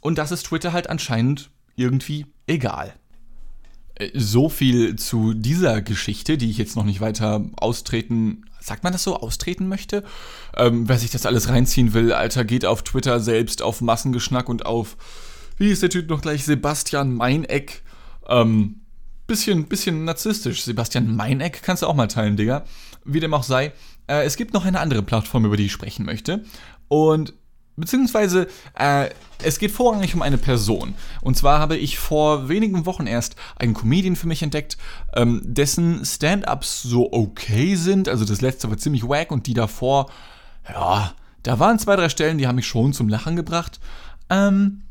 und 0.00 0.18
das 0.18 0.32
ist 0.32 0.44
Twitter 0.44 0.72
halt 0.72 0.90
anscheinend 0.90 1.50
irgendwie 1.76 2.26
egal. 2.46 2.92
Äh, 3.94 4.10
so 4.14 4.48
viel 4.48 4.96
zu 4.96 5.32
dieser 5.32 5.80
Geschichte, 5.80 6.36
die 6.36 6.50
ich 6.50 6.58
jetzt 6.58 6.76
noch 6.76 6.84
nicht 6.84 7.00
weiter 7.00 7.44
austreten, 7.56 8.44
sagt 8.60 8.84
man 8.84 8.92
das 8.92 9.02
so, 9.02 9.16
austreten 9.16 9.68
möchte? 9.68 10.04
Ähm, 10.56 10.88
wer 10.88 10.98
sich 10.98 11.10
das 11.10 11.26
alles 11.26 11.48
reinziehen 11.48 11.94
will, 11.94 12.12
Alter, 12.12 12.44
geht 12.44 12.66
auf 12.66 12.82
Twitter 12.82 13.20
selbst, 13.20 13.62
auf 13.62 13.80
Massengeschnack 13.80 14.48
und 14.48 14.66
auf 14.66 14.96
wie 15.62 15.70
ist 15.70 15.80
der 15.80 15.90
Typ 15.90 16.10
noch 16.10 16.20
gleich? 16.20 16.44
Sebastian 16.44 17.14
Meineck. 17.14 17.82
Ähm, 18.28 18.80
bisschen, 19.28 19.66
bisschen 19.68 20.04
narzisstisch. 20.04 20.64
Sebastian 20.64 21.14
Meineck 21.14 21.62
kannst 21.62 21.84
du 21.84 21.86
auch 21.86 21.94
mal 21.94 22.08
teilen, 22.08 22.36
Digga. 22.36 22.64
Wie 23.04 23.20
dem 23.20 23.32
auch 23.32 23.44
sei. 23.44 23.72
Äh, 24.08 24.24
es 24.24 24.36
gibt 24.36 24.54
noch 24.54 24.64
eine 24.64 24.80
andere 24.80 25.04
Plattform, 25.04 25.44
über 25.44 25.56
die 25.56 25.66
ich 25.66 25.72
sprechen 25.72 26.04
möchte. 26.04 26.42
Und 26.88 27.34
beziehungsweise 27.76 28.48
äh, 28.76 29.10
es 29.44 29.60
geht 29.60 29.70
vorrangig 29.70 30.16
um 30.16 30.22
eine 30.22 30.36
Person. 30.36 30.94
Und 31.20 31.36
zwar 31.36 31.60
habe 31.60 31.76
ich 31.76 31.96
vor 31.96 32.48
wenigen 32.48 32.84
Wochen 32.84 33.06
erst 33.06 33.36
einen 33.54 33.74
Comedian 33.74 34.16
für 34.16 34.26
mich 34.26 34.42
entdeckt, 34.42 34.76
ähm, 35.14 35.42
dessen 35.44 36.04
Stand-ups 36.04 36.82
so 36.82 37.12
okay 37.12 37.76
sind. 37.76 38.08
Also 38.08 38.24
das 38.24 38.40
letzte 38.40 38.68
war 38.68 38.78
ziemlich 38.78 39.04
wack 39.04 39.30
und 39.30 39.46
die 39.46 39.54
davor, 39.54 40.10
ja, 40.68 41.14
da 41.44 41.60
waren 41.60 41.78
zwei, 41.78 41.94
drei 41.94 42.08
Stellen, 42.08 42.38
die 42.38 42.48
haben 42.48 42.56
mich 42.56 42.66
schon 42.66 42.92
zum 42.92 43.08
Lachen 43.08 43.36
gebracht. 43.36 43.78
Ähm, 44.28 44.82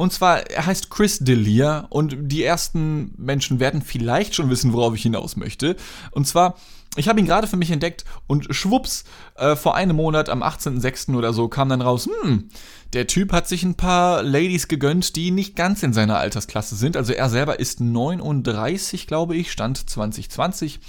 und 0.00 0.14
zwar, 0.14 0.50
er 0.50 0.64
heißt 0.64 0.88
Chris 0.88 1.18
Delia 1.18 1.86
und 1.90 2.16
die 2.18 2.42
ersten 2.42 3.12
Menschen 3.18 3.60
werden 3.60 3.82
vielleicht 3.82 4.34
schon 4.34 4.48
wissen, 4.48 4.72
worauf 4.72 4.94
ich 4.94 5.02
hinaus 5.02 5.36
möchte. 5.36 5.76
Und 6.10 6.26
zwar, 6.26 6.56
ich 6.96 7.06
habe 7.06 7.20
ihn 7.20 7.26
gerade 7.26 7.46
für 7.46 7.58
mich 7.58 7.70
entdeckt 7.70 8.06
und 8.26 8.46
schwupps, 8.48 9.04
äh, 9.34 9.56
vor 9.56 9.74
einem 9.74 9.96
Monat, 9.96 10.30
am 10.30 10.42
18.06. 10.42 11.14
oder 11.14 11.34
so, 11.34 11.48
kam 11.48 11.68
dann 11.68 11.82
raus, 11.82 12.08
hm, 12.22 12.48
der 12.94 13.08
Typ 13.08 13.30
hat 13.34 13.46
sich 13.46 13.62
ein 13.62 13.74
paar 13.74 14.22
Ladies 14.22 14.68
gegönnt, 14.68 15.16
die 15.16 15.32
nicht 15.32 15.54
ganz 15.54 15.82
in 15.82 15.92
seiner 15.92 16.16
Altersklasse 16.16 16.76
sind. 16.76 16.96
Also 16.96 17.12
er 17.12 17.28
selber 17.28 17.60
ist 17.60 17.82
39, 17.82 19.06
glaube 19.06 19.36
ich, 19.36 19.52
Stand 19.52 19.90
2020. 19.90 20.80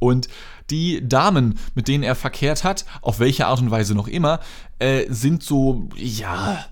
Und 0.00 0.26
die 0.70 1.08
Damen, 1.08 1.60
mit 1.76 1.86
denen 1.86 2.02
er 2.02 2.16
verkehrt 2.16 2.64
hat, 2.64 2.86
auf 3.02 3.20
welche 3.20 3.46
Art 3.46 3.60
und 3.60 3.70
Weise 3.70 3.94
noch 3.94 4.08
immer, 4.08 4.40
äh, 4.80 5.04
sind 5.08 5.44
so, 5.44 5.88
ja, 5.94 6.66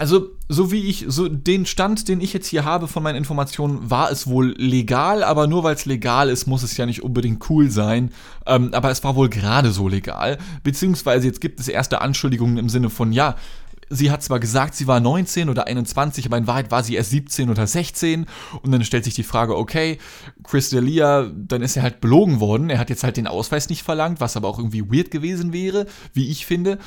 also, 0.00 0.30
so 0.52 0.72
wie 0.72 0.88
ich, 0.88 1.04
so 1.06 1.28
den 1.28 1.64
Stand, 1.64 2.08
den 2.08 2.20
ich 2.20 2.32
jetzt 2.32 2.48
hier 2.48 2.64
habe 2.64 2.88
von 2.88 3.04
meinen 3.04 3.14
Informationen, 3.14 3.88
war 3.88 4.10
es 4.10 4.26
wohl 4.26 4.52
legal, 4.58 5.22
aber 5.22 5.46
nur 5.46 5.62
weil 5.62 5.76
es 5.76 5.86
legal 5.86 6.28
ist, 6.28 6.48
muss 6.48 6.64
es 6.64 6.76
ja 6.76 6.86
nicht 6.86 7.04
unbedingt 7.04 7.48
cool 7.48 7.70
sein. 7.70 8.10
Ähm, 8.46 8.74
aber 8.74 8.90
es 8.90 9.04
war 9.04 9.14
wohl 9.14 9.28
gerade 9.28 9.70
so 9.70 9.86
legal. 9.86 10.38
Beziehungsweise 10.64 11.28
jetzt 11.28 11.40
gibt 11.40 11.60
es 11.60 11.68
erste 11.68 12.00
Anschuldigungen 12.00 12.58
im 12.58 12.68
Sinne 12.68 12.90
von, 12.90 13.12
ja, 13.12 13.36
sie 13.90 14.10
hat 14.10 14.24
zwar 14.24 14.40
gesagt, 14.40 14.74
sie 14.74 14.88
war 14.88 14.98
19 14.98 15.50
oder 15.50 15.68
21, 15.68 16.26
aber 16.26 16.38
in 16.38 16.48
Wahrheit 16.48 16.72
war 16.72 16.82
sie 16.82 16.96
erst 16.96 17.10
17 17.10 17.48
oder 17.48 17.68
16. 17.68 18.26
Und 18.60 18.72
dann 18.72 18.82
stellt 18.82 19.04
sich 19.04 19.14
die 19.14 19.22
Frage, 19.22 19.56
okay, 19.56 19.98
Chris 20.42 20.72
D'Elia, 20.72 21.30
dann 21.32 21.62
ist 21.62 21.76
er 21.76 21.84
halt 21.84 22.00
belogen 22.00 22.40
worden. 22.40 22.70
Er 22.70 22.80
hat 22.80 22.90
jetzt 22.90 23.04
halt 23.04 23.16
den 23.16 23.28
Ausweis 23.28 23.68
nicht 23.68 23.84
verlangt, 23.84 24.20
was 24.20 24.36
aber 24.36 24.48
auch 24.48 24.58
irgendwie 24.58 24.90
weird 24.90 25.12
gewesen 25.12 25.52
wäre, 25.52 25.86
wie 26.12 26.28
ich 26.28 26.44
finde. 26.44 26.78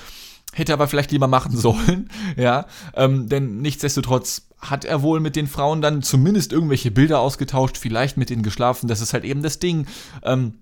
Hätte 0.54 0.74
aber 0.74 0.88
vielleicht 0.88 1.12
lieber 1.12 1.28
machen 1.28 1.56
sollen, 1.58 2.10
ja. 2.38 2.66
Ähm, 2.96 3.28
denn 3.28 3.62
nichtsdestotrotz 3.62 4.48
hat 4.60 4.86
er 4.86 5.02
wohl 5.02 5.20
mit 5.20 5.36
den 5.36 5.48
Frauen 5.48 5.82
dann 5.82 6.02
zumindest 6.02 6.54
irgendwelche 6.54 6.92
Bilder 6.92 7.20
ausgetauscht, 7.20 7.78
vielleicht 7.78 8.18
mit 8.18 8.32
ihnen 8.32 8.44
geschlafen. 8.44 8.88
Das 8.88 9.02
ist 9.02 9.13
halt 9.13 9.26
eben 9.26 9.42
das 9.42 9.60
Ding. 9.60 9.88
Ähm, 10.24 10.60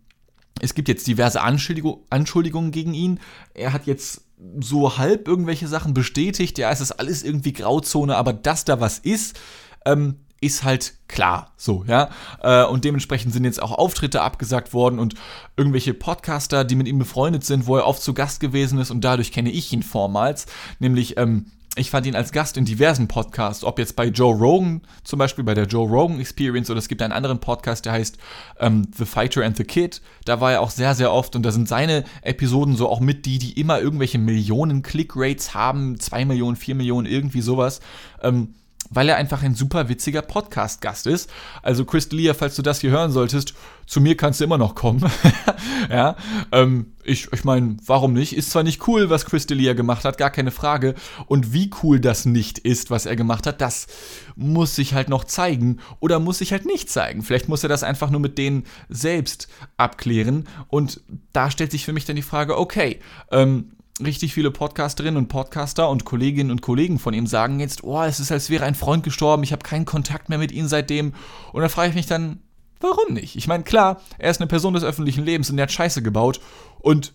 es 0.60 0.74
gibt 0.74 0.88
jetzt 0.88 1.08
diverse 1.08 1.42
Anschuldigungen 1.42 2.72
gegen 2.72 2.94
ihn. 2.94 3.20
Er 3.54 3.74
hat 3.74 3.86
jetzt 3.86 4.26
so 4.60 4.98
halb 4.98 5.28
irgendwelche 5.28 5.68
Sachen 5.68 5.94
bestätigt. 5.94 6.58
Ja, 6.58 6.72
es 6.72 6.82
ist 6.82 6.94
alles 6.94 7.24
irgendwie 7.24 7.54
Grauzone, 7.54 8.16
aber 8.16 8.34
dass 8.34 8.66
da 8.66 8.80
was 8.80 9.00
ist, 9.00 9.40
ähm, 9.86 10.16
ist 10.42 10.64
halt 10.64 10.96
klar, 11.08 11.54
so, 11.56 11.86
ja. 11.88 12.10
Äh, 12.42 12.66
und 12.66 12.84
dementsprechend 12.84 13.32
sind 13.32 13.46
jetzt 13.46 13.62
auch 13.62 13.72
Auftritte 13.72 14.22
abgesagt 14.22 14.74
worden 14.74 15.00
und 15.00 15.14
irgendwelche 15.56 15.94
Podcaster, 15.94 16.66
die 16.66 16.76
mit 16.76 16.88
ihm 16.88 17.00
befreundet 17.00 17.46
sind, 17.46 17.68
wo 17.68 17.78
er 17.78 17.86
oft 17.88 18.02
zu 18.02 18.14
Gast 18.14 18.40
gewesen 18.40 18.80
ist 18.80 18.92
und 18.92 19.02
dadurch 19.02 19.32
kenne 19.32 19.52
ich 19.52 19.72
ihn 19.72 19.84
vormals, 19.84 20.48
nämlich 20.80 21.18
ähm, 21.18 21.46
ich 21.78 21.90
fand 21.90 22.06
ihn 22.06 22.16
als 22.16 22.34
Gast 22.34 22.58
in 22.58 22.66
diversen 22.66 23.08
Podcasts, 23.08 23.64
ob 23.64 23.80
jetzt 23.80 23.96
bei 23.96 24.08
Joe 24.08 24.36
Rogan, 24.36 24.82
zum 25.06 25.20
Beispiel 25.20 25.46
bei 25.46 25.54
der 25.54 25.68
Joe 25.68 25.88
Rogan 25.88 26.20
Experience, 26.20 26.70
oder 26.70 26.80
es 26.80 26.90
gibt 26.90 27.02
einen 27.02 27.14
anderen 27.14 27.40
Podcast, 27.40 27.86
der 27.86 27.94
heißt 27.94 28.18
ähm, 28.60 28.90
The 28.98 29.06
Fighter 29.06 29.46
and 29.46 29.56
the 29.56 29.64
Kid. 29.64 30.02
Da 30.26 30.42
war 30.42 30.52
er 30.52 30.62
auch 30.62 30.70
sehr, 30.70 30.96
sehr 30.96 31.14
oft 31.14 31.34
und 31.38 31.44
da 31.44 31.54
sind 31.54 31.70
seine 31.70 32.04
Episoden 32.24 32.76
so 32.76 32.90
auch 32.90 33.00
mit 33.00 33.26
die, 33.26 33.40
die 33.40 33.58
immer 33.58 33.80
irgendwelche 33.80 34.18
Millionen 34.18 34.82
Click-Rates 34.82 35.54
haben, 35.54 35.98
zwei 35.98 36.26
Millionen, 36.26 36.58
vier 36.58 36.76
Millionen, 36.76 37.08
irgendwie 37.08 37.42
sowas. 37.42 37.80
Ähm, 38.22 38.56
weil 38.92 39.10
er 39.10 39.16
einfach 39.16 39.42
ein 39.42 39.56
super 39.56 39.90
witziger 39.90 40.22
Podcast-Gast 40.22 41.08
ist. 41.08 41.30
Also 41.64 41.86
Chris 41.86 42.12
D'Elia, 42.12 42.34
falls 42.34 42.56
du 42.56 42.62
das 42.62 42.82
hier 42.82 42.92
hören 42.92 43.12
solltest, 43.12 43.54
zu 43.88 44.02
mir 44.02 44.16
kannst 44.16 44.40
du 44.40 44.44
immer 44.44 44.58
noch 44.58 44.76
kommen. 44.76 45.10
ja, 45.90 46.16
ähm, 46.52 46.94
ich, 47.04 47.32
ich 47.32 47.44
meine, 47.44 47.78
warum 47.86 48.14
nicht? 48.14 48.36
Ist 48.36 48.52
zwar 48.52 48.64
nicht 48.64 48.88
cool, 48.88 49.10
was 49.10 49.26
Chris 49.26 49.48
D'Elia 49.48 49.74
gemacht 49.74 50.06
hat, 50.06 50.18
gar 50.18 50.30
keine 50.30 50.52
Frage. 50.52 50.94
Und 51.26 51.54
wie 51.54 51.72
cool 51.82 52.00
das 52.00 52.26
nicht 52.26 52.60
ist, 52.60 52.92
was 52.92 53.06
er 53.06 53.16
gemacht 53.16 53.48
hat, 53.48 53.62
das 53.62 53.88
muss 54.36 54.76
sich 54.76 54.94
halt 54.94 55.10
noch 55.10 55.24
zeigen 55.24 55.80
oder 56.00 56.20
muss 56.20 56.40
sich 56.40 56.52
halt 56.52 56.66
nicht 56.66 56.90
zeigen. 56.90 57.24
Vielleicht 57.24 57.50
muss 57.50 57.64
er 57.64 57.70
das 57.70 57.84
einfach 57.84 58.10
nur 58.10 58.22
mit 58.22 58.38
denen 58.38 58.66
selbst 58.90 59.48
abklären. 59.78 60.48
Und 60.68 61.02
da 61.32 61.50
stellt 61.50 61.72
sich 61.72 61.86
für 61.86 61.94
mich 61.94 62.06
dann 62.06 62.18
die 62.18 62.22
Frage, 62.22 62.58
okay, 62.58 63.00
ähm, 63.32 63.72
richtig 64.00 64.34
viele 64.34 64.52
Podcasterinnen 64.52 65.18
und 65.18 65.28
Podcaster 65.28 65.90
und 65.90 66.06
Kolleginnen 66.06 66.52
und 66.52 66.62
Kollegen 66.62 67.00
von 67.00 67.14
ihm 67.14 67.28
sagen 67.28 67.60
jetzt, 67.60 67.84
oh, 67.84 68.02
es 68.04 68.20
ist, 68.20 68.32
als 68.32 68.50
wäre 68.50 68.66
ein 68.66 68.76
Freund 68.76 69.04
gestorben, 69.04 69.44
ich 69.44 69.52
habe 69.52 69.64
keinen 69.64 69.86
Kontakt 69.86 70.30
mehr 70.30 70.38
mit 70.38 70.52
ihm 70.52 70.68
seitdem. 70.68 71.14
Und 71.52 71.62
dann 71.62 71.70
frage 71.70 71.90
ich 71.90 71.96
mich 71.96 72.08
dann, 72.08 72.40
warum 72.80 73.14
nicht? 73.14 73.36
Ich 73.36 73.48
meine, 73.48 73.64
klar, 73.64 74.02
er 74.18 74.32
ist 74.32 74.42
eine 74.42 74.48
Person 74.48 74.74
des 74.74 74.84
öffentlichen 74.84 75.26
Lebens 75.26 75.50
und 75.50 75.58
er 75.58 75.64
hat 75.64 75.72
Scheiße 75.72 76.02
gebaut. 76.02 76.40
Und 76.80 77.14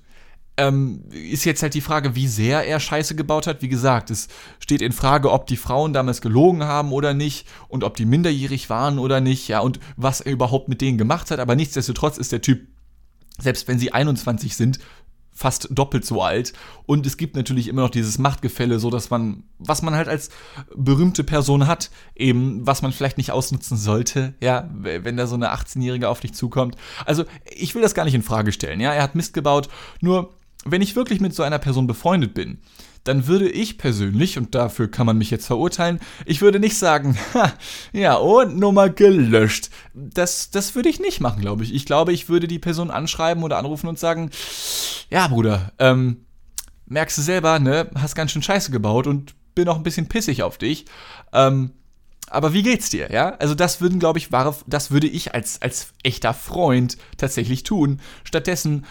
ähm, 0.59 1.05
ist 1.11 1.45
jetzt 1.45 1.62
halt 1.62 1.75
die 1.75 1.83
Frage, 1.83 2.15
wie 2.15 2.29
sehr 2.29 2.67
er 2.67 2.81
Scheiße 2.81 3.15
gebaut 3.15 3.47
hat. 3.47 3.61
Wie 3.61 3.69
gesagt, 3.69 4.11
es 4.11 4.29
steht 4.59 4.81
in 4.81 4.93
Frage, 4.93 5.31
ob 5.31 5.47
die 5.47 5.59
Frauen 5.59 5.93
damals 5.93 6.23
gelogen 6.23 6.65
haben 6.65 6.93
oder 6.93 7.12
nicht 7.12 7.47
und 7.69 7.85
ob 7.85 7.97
die 7.97 8.07
minderjährig 8.07 8.71
waren 8.71 8.99
oder 8.99 9.21
nicht, 9.21 9.49
ja, 9.49 9.61
und 9.61 9.81
was 9.97 10.23
er 10.23 10.33
überhaupt 10.33 10.69
mit 10.69 10.81
denen 10.81 10.97
gemacht 10.97 11.31
hat. 11.31 11.41
Aber 11.41 11.57
nichtsdestotrotz 11.57 12.17
ist 12.17 12.33
der 12.33 12.41
Typ 12.41 12.67
selbst 13.39 13.69
wenn 13.69 13.79
sie 13.79 13.93
21 13.93 14.57
sind, 14.57 14.79
fast 15.37 15.68
doppelt 15.70 16.05
so 16.05 16.22
alt. 16.22 16.55
Und 16.87 17.07
es 17.07 17.16
gibt 17.16 17.37
natürlich 17.37 17.68
immer 17.68 17.83
noch 17.83 17.90
dieses 17.90 18.18
Machtgefälle, 18.18 18.79
so 18.79 18.90
dass 18.90 19.11
man, 19.11 19.44
was 19.59 19.83
man 19.83 19.94
halt 19.94 20.09
als 20.09 20.31
berühmte 20.75 21.22
Person 21.22 21.66
hat, 21.66 21.90
eben, 22.16 22.66
was 22.66 22.83
man 22.83 22.90
vielleicht 22.90 23.18
nicht 23.18 23.31
ausnutzen 23.31 23.77
sollte, 23.77 24.35
ja, 24.40 24.68
wenn 24.72 25.16
da 25.16 25.27
so 25.27 25.35
eine 25.35 25.53
18-Jährige 25.53 26.09
auf 26.09 26.20
dich 26.20 26.33
zukommt. 26.33 26.77
Also, 27.05 27.25
ich 27.44 27.75
will 27.75 27.83
das 27.83 27.94
gar 27.94 28.05
nicht 28.05 28.14
in 28.14 28.22
Frage 28.22 28.51
stellen, 28.51 28.81
ja, 28.81 28.92
er 28.94 29.03
hat 29.03 29.14
Mist 29.14 29.35
gebaut, 29.35 29.68
nur 30.01 30.35
wenn 30.64 30.83
ich 30.83 30.96
wirklich 30.96 31.20
mit 31.20 31.35
so 31.35 31.42
einer 31.42 31.59
Person 31.59 31.87
befreundet 31.87 32.35
bin, 32.35 32.59
dann 33.09 33.27
würde 33.27 33.49
ich 33.49 33.79
persönlich, 33.79 34.38
und 34.38 34.55
dafür 34.55 34.90
kann 34.90 35.07
man 35.07 35.19
mich 35.19 35.31
jetzt 35.31 35.47
verurteilen, 35.47 36.01
ich 36.25 36.40
würde 36.40 36.61
nicht 36.61 36.77
sagen, 36.77 37.16
ha, 37.35 37.53
ja, 37.92 38.14
und 38.14 38.59
Nummer 38.59 38.88
gelöscht. 38.90 39.71
Das, 39.95 40.51
das 40.51 40.75
würde 40.75 40.88
ich 40.88 41.01
nicht 41.01 41.21
machen, 41.21 41.40
glaube 41.40 41.64
ich. 41.64 41.75
Ich 41.75 41.87
glaube, 41.87 42.12
ich 42.12 42.29
würde 42.29 42.49
die 42.49 42.59
Person 42.59 42.90
anschreiben 42.90 43.42
oder 43.42 43.59
anrufen 43.59 43.88
und 43.88 43.99
sagen, 43.99 44.31
ja, 45.11 45.29
Bruder, 45.29 45.73
ähm, 45.79 46.27
merkst 46.87 47.19
du 47.19 47.23
selber, 47.23 47.59
ne, 47.59 47.90
hast 47.95 48.14
ganz 48.14 48.33
schön 48.33 48.42
Scheiße 48.42 48.71
gebaut 48.71 49.07
und 49.07 49.35
bin 49.55 49.69
auch 49.69 49.77
ein 49.77 49.83
bisschen 49.83 50.09
pissig 50.09 50.42
auf 50.42 50.59
dich. 50.59 50.87
Ähm, 51.33 51.73
aber 52.29 52.53
wie 52.53 52.62
geht's 52.62 52.90
dir, 52.90 53.11
ja? 53.12 53.37
Also 53.37 53.55
das 53.55 53.81
würden, 53.81 54.01
glaube 54.01 54.19
ich, 54.19 54.33
wahre, 54.33 54.55
das 54.66 54.90
würde 54.90 55.07
ich 55.07 55.35
als, 55.35 55.62
als 55.62 55.92
echter 56.03 56.35
Freund 56.35 56.97
tatsächlich 57.16 57.62
tun. 57.62 58.01
Stattdessen 58.25 58.85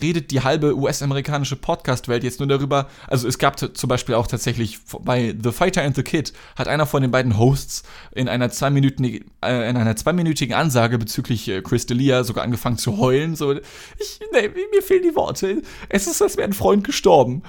redet 0.00 0.30
die 0.30 0.42
halbe 0.42 0.76
US-amerikanische 0.76 1.56
Podcast-Welt 1.56 2.24
jetzt 2.24 2.40
nur 2.40 2.48
darüber. 2.48 2.88
Also 3.06 3.28
es 3.28 3.38
gab 3.38 3.58
zum 3.58 3.88
Beispiel 3.88 4.14
auch 4.14 4.26
tatsächlich 4.26 4.78
bei 5.00 5.34
The 5.40 5.52
Fighter 5.52 5.82
and 5.82 5.96
the 5.96 6.02
Kid 6.02 6.32
hat 6.56 6.68
einer 6.68 6.86
von 6.86 7.02
den 7.02 7.10
beiden 7.10 7.38
Hosts 7.38 7.82
in 8.14 8.28
einer 8.28 8.50
zweiminütigen, 8.50 9.30
äh, 9.44 9.68
in 9.68 9.76
einer 9.76 9.96
zweiminütigen 9.96 10.54
Ansage 10.54 10.98
bezüglich 10.98 11.48
äh, 11.48 11.62
Chris 11.62 11.86
D'Elia 11.86 12.24
sogar 12.24 12.44
angefangen 12.44 12.78
zu 12.78 12.98
heulen. 12.98 13.36
So, 13.36 13.52
ich, 13.52 14.20
nee, 14.32 14.48
mir 14.48 14.82
fehlen 14.82 15.02
die 15.02 15.16
Worte. 15.16 15.62
Es 15.88 16.06
ist, 16.06 16.22
als 16.22 16.36
wäre 16.36 16.48
ein 16.48 16.52
Freund 16.52 16.84
gestorben. 16.84 17.42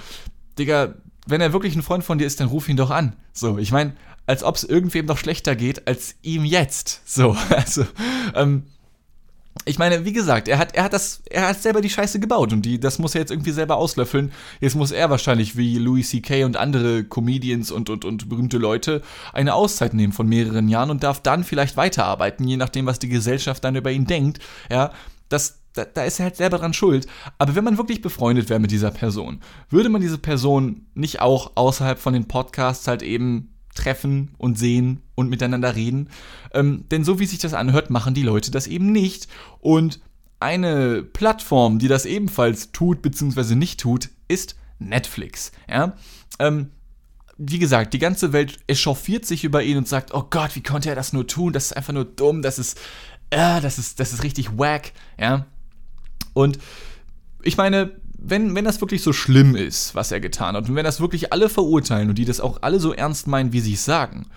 Digga, 0.57 0.95
wenn 1.27 1.41
er 1.41 1.53
wirklich 1.53 1.75
ein 1.75 1.83
Freund 1.83 2.03
von 2.03 2.17
dir 2.17 2.25
ist, 2.25 2.39
dann 2.39 2.47
ruf 2.47 2.67
ihn 2.69 2.77
doch 2.77 2.89
an. 2.89 3.15
So, 3.33 3.57
ich 3.57 3.71
meine, 3.71 3.93
als 4.25 4.43
ob 4.43 4.55
es 4.55 4.63
irgendwem 4.63 5.05
noch 5.05 5.17
schlechter 5.17 5.55
geht 5.55 5.87
als 5.87 6.15
ihm 6.21 6.45
jetzt. 6.45 7.01
So, 7.05 7.35
also, 7.49 7.85
ähm, 8.35 8.63
ich 9.65 9.77
meine, 9.77 10.05
wie 10.05 10.13
gesagt, 10.13 10.47
er 10.47 10.57
hat, 10.57 10.75
er 10.75 10.83
hat 10.83 10.93
das, 10.93 11.21
er 11.29 11.49
hat 11.49 11.61
selber 11.61 11.81
die 11.81 11.89
Scheiße 11.89 12.19
gebaut 12.19 12.53
und 12.53 12.63
die, 12.63 12.79
das 12.79 12.97
muss 12.97 13.13
er 13.13 13.21
jetzt 13.21 13.31
irgendwie 13.31 13.51
selber 13.51 13.77
auslöffeln. 13.77 14.31
Jetzt 14.59 14.75
muss 14.75 14.91
er 14.91 15.09
wahrscheinlich 15.09 15.57
wie 15.57 15.77
Louis 15.77 16.09
C.K. 16.09 16.45
und 16.45 16.57
andere 16.57 17.03
Comedians 17.03 17.71
und, 17.71 17.89
und, 17.89 18.05
und 18.05 18.29
berühmte 18.29 18.57
Leute 18.57 19.01
eine 19.33 19.53
Auszeit 19.53 19.93
nehmen 19.93 20.13
von 20.13 20.27
mehreren 20.27 20.69
Jahren 20.69 20.89
und 20.89 21.03
darf 21.03 21.21
dann 21.21 21.43
vielleicht 21.43 21.77
weiterarbeiten, 21.77 22.47
je 22.47 22.57
nachdem, 22.57 22.85
was 22.85 22.99
die 22.99 23.09
Gesellschaft 23.09 23.63
dann 23.63 23.75
über 23.75 23.91
ihn 23.91 24.05
denkt. 24.05 24.39
Ja, 24.71 24.91
das, 25.27 25.59
da, 25.73 25.85
da 25.85 26.03
ist 26.03 26.19
er 26.19 26.25
halt 26.25 26.37
selber 26.37 26.57
dran 26.57 26.73
schuld. 26.73 27.07
Aber 27.37 27.55
wenn 27.55 27.63
man 27.63 27.77
wirklich 27.77 28.01
befreundet 28.01 28.49
wäre 28.49 28.59
mit 28.59 28.71
dieser 28.71 28.91
Person, 28.91 29.41
würde 29.69 29.89
man 29.89 30.01
diese 30.01 30.17
Person 30.17 30.87
nicht 30.93 31.21
auch 31.21 31.51
außerhalb 31.55 31.99
von 31.99 32.13
den 32.13 32.27
Podcasts 32.27 32.87
halt 32.87 33.01
eben 33.01 33.53
treffen 33.75 34.35
und 34.37 34.57
sehen 34.57 35.01
und 35.15 35.29
miteinander 35.29 35.75
reden. 35.75 36.09
Ähm, 36.53 36.85
denn 36.91 37.03
so 37.03 37.19
wie 37.19 37.25
sich 37.25 37.39
das 37.39 37.53
anhört, 37.53 37.89
machen 37.89 38.13
die 38.13 38.23
Leute 38.23 38.51
das 38.51 38.67
eben 38.67 38.91
nicht. 38.91 39.27
Und 39.59 39.99
eine 40.39 41.03
Plattform, 41.03 41.79
die 41.79 41.87
das 41.87 42.05
ebenfalls 42.05 42.71
tut 42.71 43.01
bzw. 43.01 43.55
nicht 43.55 43.79
tut, 43.79 44.09
ist 44.27 44.55
Netflix. 44.79 45.51
Ja? 45.69 45.95
Ähm, 46.39 46.69
wie 47.37 47.59
gesagt, 47.59 47.93
die 47.93 47.99
ganze 47.99 48.33
Welt 48.33 48.59
echauffiert 48.67 49.25
sich 49.25 49.43
über 49.43 49.63
ihn 49.63 49.77
und 49.77 49.87
sagt, 49.87 50.13
oh 50.13 50.25
Gott, 50.29 50.55
wie 50.55 50.63
konnte 50.63 50.89
er 50.89 50.95
das 50.95 51.13
nur 51.13 51.27
tun? 51.27 51.53
Das 51.53 51.67
ist 51.67 51.77
einfach 51.77 51.93
nur 51.93 52.05
dumm, 52.05 52.41
das 52.41 52.59
ist, 52.59 52.77
äh, 53.29 53.61
das 53.61 53.79
ist, 53.79 53.99
das 53.99 54.11
ist 54.11 54.23
richtig 54.23 54.57
wack, 54.57 54.91
ja. 55.17 55.45
Und 56.33 56.59
ich 57.41 57.55
meine, 57.55 57.91
wenn, 58.21 58.55
wenn 58.55 58.65
das 58.65 58.81
wirklich 58.81 59.01
so 59.01 59.13
schlimm 59.13 59.55
ist, 59.55 59.95
was 59.95 60.11
er 60.11 60.19
getan 60.19 60.55
hat, 60.55 60.67
und 60.67 60.75
wenn 60.75 60.83
das 60.83 60.99
wirklich 60.99 61.31
alle 61.31 61.49
verurteilen 61.49 62.09
und 62.09 62.17
die 62.17 62.25
das 62.25 62.41
auch 62.41 62.59
alle 62.61 62.79
so 62.79 62.93
ernst 62.93 63.27
meinen, 63.27 63.53
wie 63.53 63.61
sie 63.61 63.73
es 63.73 63.85
sagen, 63.85 64.27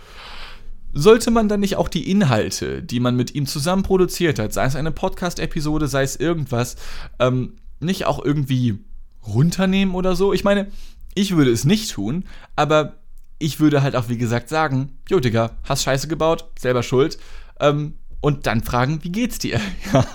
sollte 0.93 1.31
man 1.31 1.49
dann 1.49 1.61
nicht 1.61 1.77
auch 1.77 1.89
die 1.89 2.11
Inhalte, 2.11 2.83
die 2.83 3.01
man 3.01 3.17
mit 3.17 3.35
ihm 3.35 3.47
zusammen 3.47 3.83
produziert 3.83 4.39
hat, 4.39 4.53
sei 4.53 4.65
es 4.67 4.77
eine 4.77 4.93
Podcast-Episode, 4.93 5.89
sei 5.89 6.03
es 6.03 6.17
irgendwas, 6.17 6.77
ähm, 7.19 7.55
nicht 7.81 8.05
auch 8.07 8.23
irgendwie 8.25 8.79
runternehmen 9.27 9.95
oder 9.95 10.15
so? 10.15 10.33
Ich 10.33 10.45
meine, 10.45 10.69
ich 11.15 11.37
würde 11.37 11.51
es 11.51 11.65
nicht 11.65 11.93
tun, 11.93 12.25
aber 12.57 12.99
ich 13.39 13.59
würde 13.59 13.83
halt 13.83 13.97
auch, 13.97 14.09
wie 14.09 14.19
gesagt, 14.19 14.49
sagen, 14.49 14.99
jo, 15.09 15.19
Digga, 15.19 15.53
hast 15.65 15.83
Scheiße 15.83 16.09
gebaut, 16.09 16.45
selber 16.59 16.83
schuld, 16.83 17.19
ähm, 17.59 17.95
und 18.21 18.47
dann 18.47 18.63
fragen, 18.63 19.01
wie 19.03 19.11
geht's 19.11 19.39
dir? 19.39 19.61
ja, 19.93 20.07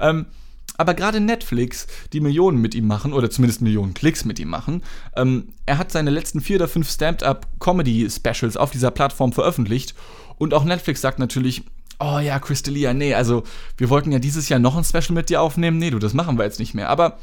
ähm, 0.00 0.26
aber 0.76 0.94
gerade 0.94 1.20
Netflix, 1.20 1.86
die 2.12 2.20
Millionen 2.20 2.58
mit 2.58 2.74
ihm 2.74 2.86
machen, 2.86 3.12
oder 3.12 3.30
zumindest 3.30 3.62
Millionen 3.62 3.94
Klicks 3.94 4.24
mit 4.24 4.38
ihm 4.38 4.48
machen, 4.48 4.82
ähm, 5.16 5.48
er 5.66 5.78
hat 5.78 5.92
seine 5.92 6.10
letzten 6.10 6.40
vier 6.40 6.56
oder 6.56 6.68
fünf 6.68 6.90
Stand-Up-Comedy-Specials 6.90 8.56
auf 8.56 8.70
dieser 8.70 8.90
Plattform 8.90 9.32
veröffentlicht. 9.32 9.94
Und 10.38 10.54
auch 10.54 10.64
Netflix 10.64 11.00
sagt 11.00 11.18
natürlich, 11.18 11.62
oh 12.00 12.18
ja, 12.18 12.38
Crystalia, 12.38 12.94
nee, 12.94 13.14
also 13.14 13.44
wir 13.76 13.90
wollten 13.90 14.12
ja 14.12 14.18
dieses 14.18 14.48
Jahr 14.48 14.58
noch 14.58 14.76
ein 14.76 14.84
Special 14.84 15.12
mit 15.12 15.28
dir 15.28 15.40
aufnehmen. 15.40 15.78
Nee, 15.78 15.90
du, 15.90 15.98
das 15.98 16.14
machen 16.14 16.38
wir 16.38 16.44
jetzt 16.44 16.58
nicht 16.58 16.74
mehr. 16.74 16.88
Aber 16.88 17.18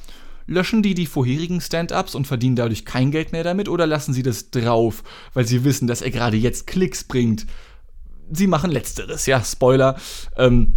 löschen 0.46 0.82
die 0.82 0.94
die 0.94 1.06
vorherigen 1.06 1.62
Stand-Ups 1.62 2.16
und 2.16 2.28
verdienen 2.28 2.56
dadurch 2.56 2.86
kein 2.86 3.12
Geld 3.12 3.32
mehr 3.32 3.44
damit 3.44 3.70
oder 3.70 3.86
lassen 3.86 4.14
sie 4.14 4.24
das 4.24 4.52
drauf, 4.52 5.04
weil 5.34 5.46
sie 5.46 5.64
wissen, 5.64 5.88
dass 5.88 6.02
er 6.02 6.12
gerade 6.12 6.38
jetzt 6.38 6.66
Klicks 6.68 7.04
bringt? 7.04 7.46
Sie 8.32 8.48
machen 8.48 8.72
letzteres, 8.72 9.26
ja, 9.26 9.44
Spoiler. 9.44 9.98
Ähm, 10.38 10.74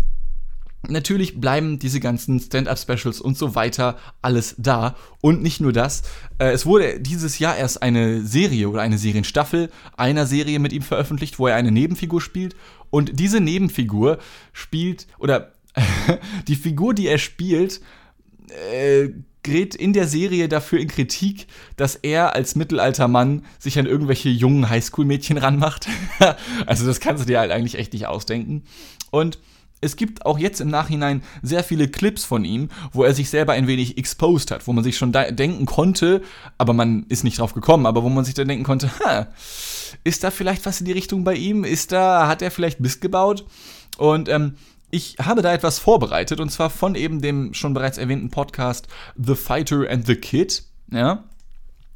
natürlich 0.89 1.41
bleiben 1.41 1.79
diese 1.79 2.01
ganzen 2.01 2.41
Stand-up-Specials 2.41 3.21
und 3.21 3.37
so 3.37 3.55
weiter 3.55 3.99
alles 4.21 4.55
da. 4.59 4.97
Und 5.21 5.43
nicht 5.43 5.61
nur 5.61 5.73
das, 5.73 6.03
äh, 6.39 6.51
es 6.51 6.67
wurde 6.67 7.01
dieses 7.01 7.39
Jahr 7.39 7.57
erst 7.57 7.83
eine 7.83 8.23
Serie 8.23 8.69
oder 8.69 8.83
eine 8.83 8.99
Serienstaffel 8.99 9.71
einer 9.97 10.27
Serie 10.27 10.59
mit 10.59 10.73
ihm 10.73 10.83
veröffentlicht, 10.83 11.39
wo 11.39 11.47
er 11.47 11.57
eine 11.57 11.71
Nebenfigur 11.71 12.21
spielt. 12.21 12.57
Und 12.91 13.19
diese 13.19 13.41
Nebenfigur 13.41 14.19
spielt, 14.53 15.07
oder 15.19 15.53
die 16.49 16.57
Figur, 16.57 16.95
die 16.95 17.07
er 17.07 17.19
spielt, 17.19 17.81
äh, 18.73 19.11
gerät 19.43 19.75
in 19.75 19.93
der 19.93 20.07
Serie 20.07 20.49
dafür 20.49 20.79
in 20.79 20.89
Kritik, 20.89 21.47
dass 21.77 21.97
er 21.97 22.35
als 22.35 22.55
Mittelaltermann 22.55 23.45
sich 23.59 23.79
an 23.79 23.87
irgendwelche 23.87 24.29
jungen 24.29 24.69
Highschool-Mädchen 24.69 25.37
ranmacht. 25.37 25.89
also 26.67 26.87
das 26.87 27.01
kannst 27.01 27.25
du 27.25 27.27
dir 27.27 27.41
halt 27.41 27.51
eigentlich 27.51 27.77
echt 27.77 27.93
nicht 27.93 28.07
ausdenken. 28.07 28.63
Und 29.11 29.39
es 29.83 29.97
gibt 29.97 30.25
auch 30.25 30.39
jetzt 30.39 30.61
im 30.61 30.69
Nachhinein 30.69 31.23
sehr 31.43 31.63
viele 31.63 31.89
Clips 31.89 32.25
von 32.25 32.45
ihm, 32.45 32.71
wo 32.93 33.05
er 33.05 33.15
sich 33.15 33.29
selber 33.29 33.53
ein 33.53 33.67
wenig 33.67 33.99
exposed 33.99 34.51
hat, 34.51 34.67
wo 34.67 34.73
man 34.73 34.85
sich 34.85 34.97
schon 34.97 35.13
denken 35.13 35.67
konnte, 35.67 36.23
aber 36.57 36.73
man 36.73 37.05
ist 37.09 37.25
nicht 37.25 37.39
drauf 37.39 37.53
gekommen, 37.53 37.85
aber 37.85 38.03
wo 38.03 38.09
man 38.09 38.25
sich 38.25 38.35
dann 38.35 38.49
denken 38.49 38.65
konnte, 38.65 38.91
ha, 39.01 39.27
ist 40.05 40.25
da 40.25 40.31
vielleicht 40.31 40.65
was 40.65 40.81
in 40.81 40.87
die 40.87 40.93
Richtung 40.93 41.25
bei 41.25 41.35
ihm? 41.35 41.65
Ist 41.65 41.93
da, 41.93 42.29
hat 42.29 42.43
er 42.43 42.51
vielleicht 42.51 42.81
Mist 42.81 43.01
gebaut? 43.01 43.45
Und 43.99 44.29
ähm, 44.29 44.55
ich 44.91 45.17
habe 45.21 45.43
da 45.43 45.53
etwas 45.53 45.79
vorbereitet 45.79 46.39
und 46.39 46.51
zwar 46.51 46.71
von 46.71 46.95
eben 46.95 47.21
dem 47.21 47.53
schon 47.55 47.75
bereits 47.75 47.99
erwähnten 47.99 48.31
Podcast 48.31 48.87
The 49.17 49.35
Fighter 49.35 49.91
and 49.91 50.07
the 50.07 50.15
Kid. 50.15 50.63
Ja. 50.91 51.25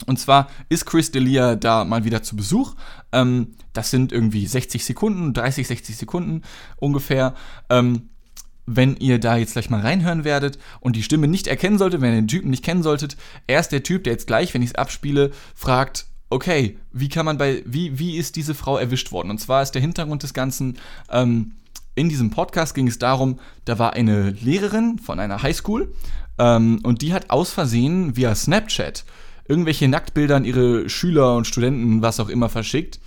Und 0.05 0.19
zwar 0.19 0.49
ist 0.69 0.85
Chris 0.85 1.13
D'Elia 1.13 1.55
da 1.55 1.85
mal 1.85 2.05
wieder 2.05 2.23
zu 2.23 2.37
Besuch. 2.37 2.75
Ähm, 3.13 3.55
das 3.73 3.91
sind 3.91 4.13
irgendwie 4.13 4.47
60 4.47 4.85
Sekunden, 4.85 5.33
30, 5.33 5.67
60 5.67 5.97
Sekunden 5.97 6.43
ungefähr. 6.77 7.35
Ähm, 7.71 8.11
wenn 8.67 8.97
ihr 8.97 9.19
da 9.19 9.37
jetzt 9.37 9.53
gleich 9.53 9.71
mal 9.71 9.81
reinhören 9.81 10.25
werdet 10.25 10.59
und 10.81 10.97
die 10.97 11.03
Stimme 11.03 11.29
nicht 11.29 11.47
erkennen 11.47 11.79
solltet, 11.79 12.01
wenn 12.01 12.11
ihr 12.11 12.21
den 12.21 12.29
Typen 12.29 12.51
nicht 12.51 12.65
kennen 12.65 12.83
solltet, 12.83 13.17
er 13.47 13.61
ist 13.61 13.71
der 13.71 13.85
Typ, 13.85 14.05
der 14.05 14.13
jetzt 14.13 14.27
gleich, 14.27 14.53
wenn 14.55 14.63
ich 14.63 14.71
es 14.71 14.75
abspiele, 14.75 15.31
fragt, 15.55 16.07
okay, 16.31 16.77
wie 16.93 17.09
kann 17.09 17.25
man 17.25 17.39
bei, 17.39 17.63
wie, 17.65 17.99
wie 17.99 18.17
ist 18.17 18.37
diese 18.37 18.55
Frau 18.55 18.77
erwischt 18.77 19.13
worden? 19.13 19.31
Und 19.31 19.39
zwar 19.39 19.63
ist 19.63 19.73
der 19.73 19.83
Hintergrund 19.83 20.25
des 20.25 20.35
Ganzen, 20.35 20.79
ähm, 21.11 21.53
in 21.95 22.09
diesem 22.09 22.31
Podcast 22.31 22.75
ging 22.75 22.89
es 22.89 22.99
darum, 22.99 23.39
da 23.65 23.79
war 23.79 23.95
eine 23.95 24.31
Lehrerin 24.31 24.99
von 24.99 25.21
einer 25.21 25.43
Highschool 25.43 25.95
ähm, 26.39 26.81
und 26.83 27.03
die 27.03 27.13
hat 27.13 27.31
aus 27.31 27.53
Versehen 27.53 28.17
via 28.17 28.35
Snapchat 28.35 29.05
irgendwelche 29.49 29.89
Nacktbilder 29.89 30.37
an 30.37 30.45
ihre 30.45 30.89
Schüler 30.89 31.37
und 31.37 31.47
Studenten, 31.47 32.03
was 32.03 32.21
auch 32.21 32.29
immer, 32.29 32.49
verschickt. 32.49 33.01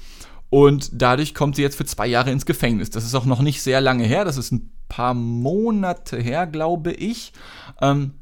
Und 0.49 0.89
dadurch 0.93 1.35
kommt 1.35 1.55
sie 1.55 1.61
jetzt 1.61 1.75
für 1.75 1.85
zwei 1.85 2.07
Jahre 2.07 2.31
ins 2.31 2.45
Gefängnis. 2.45 2.89
Das 2.89 3.05
ist 3.05 3.15
auch 3.15 3.25
noch 3.25 3.41
nicht 3.41 3.61
sehr 3.61 3.81
lange 3.81 4.05
her, 4.05 4.25
das 4.25 4.37
ist 4.37 4.51
ein 4.51 4.71
paar 4.87 5.13
Monate 5.13 6.17
her, 6.19 6.47
glaube 6.47 6.91
ich. 6.91 7.33
Ähm, 7.81 8.15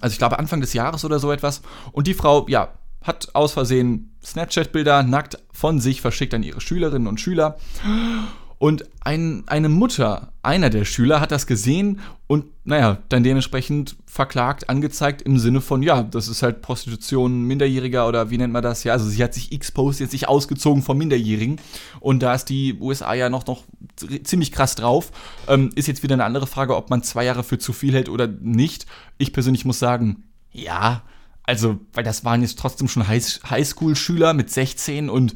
also 0.00 0.12
ich 0.12 0.18
glaube 0.18 0.38
Anfang 0.38 0.60
des 0.60 0.74
Jahres 0.74 1.04
oder 1.04 1.18
so 1.18 1.32
etwas. 1.32 1.62
Und 1.92 2.06
die 2.06 2.14
Frau, 2.14 2.46
ja, 2.48 2.72
hat 3.02 3.34
aus 3.34 3.52
Versehen 3.52 4.14
Snapchat-Bilder 4.22 5.02
nackt 5.02 5.38
von 5.52 5.80
sich 5.80 6.00
verschickt 6.02 6.34
an 6.34 6.42
ihre 6.42 6.60
Schülerinnen 6.60 7.08
und 7.08 7.20
Schüler. 7.20 7.56
Und 8.60 8.84
ein, 9.00 9.44
eine 9.46 9.70
Mutter 9.70 10.34
einer 10.42 10.68
der 10.68 10.84
Schüler 10.84 11.18
hat 11.20 11.32
das 11.32 11.46
gesehen 11.46 12.00
und, 12.26 12.44
naja, 12.64 12.98
dann 13.08 13.22
dementsprechend 13.22 13.96
verklagt, 14.04 14.68
angezeigt 14.68 15.22
im 15.22 15.38
Sinne 15.38 15.62
von, 15.62 15.82
ja, 15.82 16.02
das 16.02 16.28
ist 16.28 16.42
halt 16.42 16.60
Prostitution 16.60 17.44
Minderjähriger 17.44 18.06
oder 18.06 18.28
wie 18.28 18.36
nennt 18.36 18.52
man 18.52 18.62
das? 18.62 18.84
Ja, 18.84 18.92
also 18.92 19.08
sie 19.08 19.24
hat 19.24 19.32
sich 19.32 19.52
exposed, 19.52 20.00
jetzt 20.00 20.10
sich 20.10 20.28
ausgezogen 20.28 20.82
vom 20.82 20.98
Minderjährigen. 20.98 21.58
Und 22.00 22.22
da 22.22 22.34
ist 22.34 22.50
die 22.50 22.74
USA 22.78 23.14
ja 23.14 23.30
noch, 23.30 23.46
noch 23.46 23.64
ziemlich 24.24 24.52
krass 24.52 24.74
drauf. 24.74 25.10
Ähm, 25.48 25.70
ist 25.74 25.88
jetzt 25.88 26.02
wieder 26.02 26.12
eine 26.12 26.26
andere 26.26 26.46
Frage, 26.46 26.76
ob 26.76 26.90
man 26.90 27.02
zwei 27.02 27.24
Jahre 27.24 27.44
für 27.44 27.58
zu 27.58 27.72
viel 27.72 27.94
hält 27.94 28.10
oder 28.10 28.26
nicht. 28.26 28.84
Ich 29.16 29.32
persönlich 29.32 29.64
muss 29.64 29.78
sagen, 29.78 30.24
ja, 30.52 31.02
also, 31.44 31.80
weil 31.94 32.04
das 32.04 32.26
waren 32.26 32.42
jetzt 32.42 32.58
trotzdem 32.58 32.88
schon 32.88 33.08
Highschool-Schüler 33.08 34.34
mit 34.34 34.50
16 34.50 35.08
und 35.08 35.34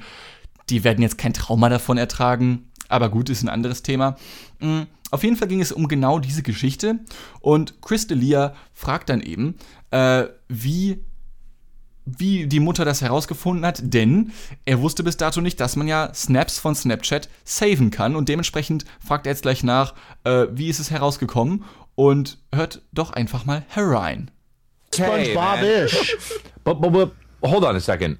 die 0.68 0.84
werden 0.84 1.00
jetzt 1.00 1.16
kein 1.16 1.32
Trauma 1.32 1.70
davon 1.70 1.96
ertragen 1.96 2.68
aber 2.88 3.08
gut, 3.08 3.30
ist 3.30 3.42
ein 3.42 3.48
anderes 3.48 3.82
Thema. 3.82 4.16
Mm, 4.60 4.82
auf 5.10 5.22
jeden 5.22 5.36
Fall 5.36 5.48
ging 5.48 5.60
es 5.60 5.72
um 5.72 5.88
genau 5.88 6.18
diese 6.18 6.42
Geschichte 6.42 6.98
und 7.40 7.80
Chris 7.82 8.08
D'Elia 8.08 8.52
fragt 8.72 9.08
dann 9.08 9.20
eben, 9.20 9.56
äh, 9.90 10.24
wie 10.48 11.04
wie 12.06 12.46
die 12.46 12.60
Mutter 12.60 12.84
das 12.84 13.00
herausgefunden 13.00 13.64
hat, 13.64 13.80
denn 13.82 14.32
er 14.66 14.80
wusste 14.80 15.02
bis 15.02 15.16
dato 15.16 15.40
nicht, 15.40 15.58
dass 15.58 15.76
man 15.76 15.88
ja 15.88 16.12
Snaps 16.12 16.58
von 16.58 16.74
Snapchat 16.74 17.28
saven 17.44 17.90
kann 17.90 18.14
und 18.14 18.28
dementsprechend 18.28 18.84
fragt 19.04 19.26
er 19.26 19.32
jetzt 19.32 19.42
gleich 19.42 19.62
nach, 19.62 19.94
äh, 20.24 20.46
wie 20.50 20.68
ist 20.68 20.80
es 20.80 20.90
herausgekommen 20.90 21.64
und 21.94 22.38
hört 22.54 22.82
doch 22.92 23.12
einfach 23.12 23.46
mal 23.46 23.64
herein. 23.68 24.30
SpongeBob-ish. 24.94 26.16
but, 26.62 26.80
but, 26.80 26.92
but 26.92 27.12
hold 27.42 27.64
on 27.64 27.76
a 27.76 27.80
second. 27.80 28.18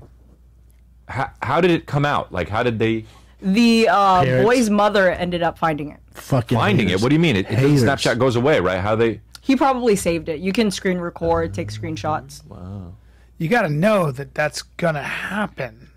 How, 1.08 1.26
how 1.44 1.60
did 1.60 1.70
it 1.70 1.86
come 1.86 2.08
out? 2.08 2.32
Like, 2.32 2.50
how 2.50 2.64
did 2.64 2.78
they 2.78 3.04
The 3.44 3.88
uh, 3.90 4.42
boy's 4.42 4.70
mother 4.70 5.10
ended 5.10 5.42
up 5.42 5.58
finding 5.58 5.90
it. 5.90 6.00
Fucking 6.12 6.56
finding 6.56 6.88
haters. 6.88 7.02
it. 7.02 7.04
What 7.04 7.10
do 7.10 7.14
you 7.14 7.20
mean? 7.20 7.36
It, 7.36 7.46
it 7.50 7.58
Snapchat 7.58 8.18
goes 8.18 8.36
away, 8.36 8.58
right? 8.58 8.80
How 8.80 8.96
they? 8.96 9.20
He 9.42 9.54
probably 9.54 9.96
saved 9.96 10.30
it. 10.30 10.40
You 10.40 10.52
can 10.52 10.70
screen 10.70 10.98
record, 10.98 11.52
take 11.52 11.68
screenshots. 11.70 12.44
Wow. 12.46 12.94
You 13.36 13.48
got 13.48 13.62
to 13.62 13.68
know 13.68 14.10
that 14.10 14.34
that's 14.34 14.62
gonna 14.62 15.02
happen. 15.02 15.90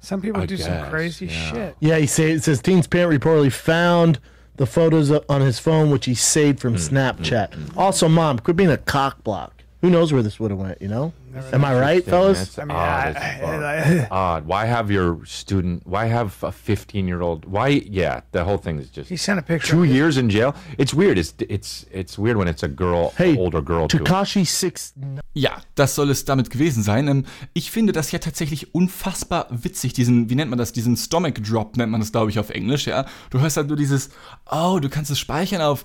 Some 0.00 0.22
people 0.22 0.42
I 0.42 0.46
do 0.46 0.56
guess, 0.56 0.66
some 0.66 0.88
crazy 0.88 1.26
yeah. 1.26 1.52
shit. 1.52 1.76
Yeah, 1.80 1.98
he 1.98 2.06
say, 2.06 2.30
it 2.32 2.44
says 2.44 2.62
teen's 2.62 2.86
parent 2.86 3.20
reportedly 3.20 3.52
found 3.52 4.20
the 4.56 4.66
photos 4.66 5.10
on 5.10 5.40
his 5.40 5.58
phone, 5.58 5.90
which 5.90 6.04
he 6.04 6.14
saved 6.14 6.60
from 6.60 6.74
mm, 6.74 6.88
Snapchat. 6.88 7.50
Mm, 7.50 7.64
mm. 7.64 7.76
Also, 7.76 8.08
mom, 8.08 8.38
quit 8.38 8.56
being 8.56 8.70
a 8.70 8.76
cock 8.76 9.24
block. 9.24 9.57
Who 9.80 9.90
knows 9.90 10.12
where 10.12 10.24
this 10.24 10.40
would 10.40 10.50
have 10.50 10.58
went? 10.58 10.82
You 10.82 10.88
know? 10.88 11.12
Am 11.52 11.64
I 11.64 11.78
right, 11.78 12.04
fellas? 12.04 12.58
I 12.58 12.64
mean, 12.64 12.76
odd, 12.76 13.16
I, 13.16 13.40
I, 13.42 14.08
odd. 14.10 14.46
Why 14.46 14.64
have 14.64 14.90
your 14.90 15.24
student? 15.24 15.86
Why 15.86 16.06
have 16.06 16.42
a 16.42 16.50
fifteen-year-old? 16.50 17.44
Why? 17.44 17.68
Yeah, 17.68 18.22
the 18.32 18.44
whole 18.44 18.58
thing 18.58 18.80
is 18.80 18.90
just. 18.90 19.08
He 19.08 19.16
sent 19.16 19.38
a 19.38 19.42
picture. 19.42 19.70
Two 19.70 19.84
years 19.84 20.16
in 20.16 20.30
jail. 20.30 20.54
It's 20.78 20.92
weird. 20.92 21.16
It's 21.16 21.34
it's 21.48 21.86
it's 21.92 22.18
weird 22.18 22.36
when 22.38 22.48
it's 22.48 22.64
a 22.64 22.68
girl, 22.68 23.12
hey, 23.16 23.36
older 23.36 23.62
girl. 23.62 23.86
Takashi 23.86 24.44
six. 24.46 24.94
Ja, 25.34 25.58
das 25.76 25.94
soll 25.94 26.10
es 26.10 26.24
damit 26.24 26.50
gewesen 26.50 26.82
sein. 26.82 27.06
Ähm, 27.06 27.24
ich 27.54 27.70
finde 27.70 27.92
das 27.92 28.10
ja 28.10 28.18
tatsächlich 28.18 28.74
unfassbar 28.74 29.46
witzig. 29.50 29.92
Diesen, 29.92 30.28
wie 30.28 30.34
nennt 30.34 30.50
man 30.50 30.58
das? 30.58 30.72
Diesen 30.72 30.96
Stomach 30.96 31.34
Drop 31.34 31.76
nennt 31.76 31.92
man 31.92 32.00
das, 32.00 32.10
glaube 32.10 32.30
ich, 32.30 32.40
auf 32.40 32.50
Englisch. 32.50 32.88
Ja, 32.88 33.06
du 33.30 33.38
hörst 33.38 33.56
halt 33.56 33.68
nur 33.68 33.76
dieses, 33.76 34.10
oh, 34.50 34.80
du 34.80 34.88
kannst 34.88 35.10
es 35.12 35.20
speichern 35.20 35.60
auf 35.60 35.84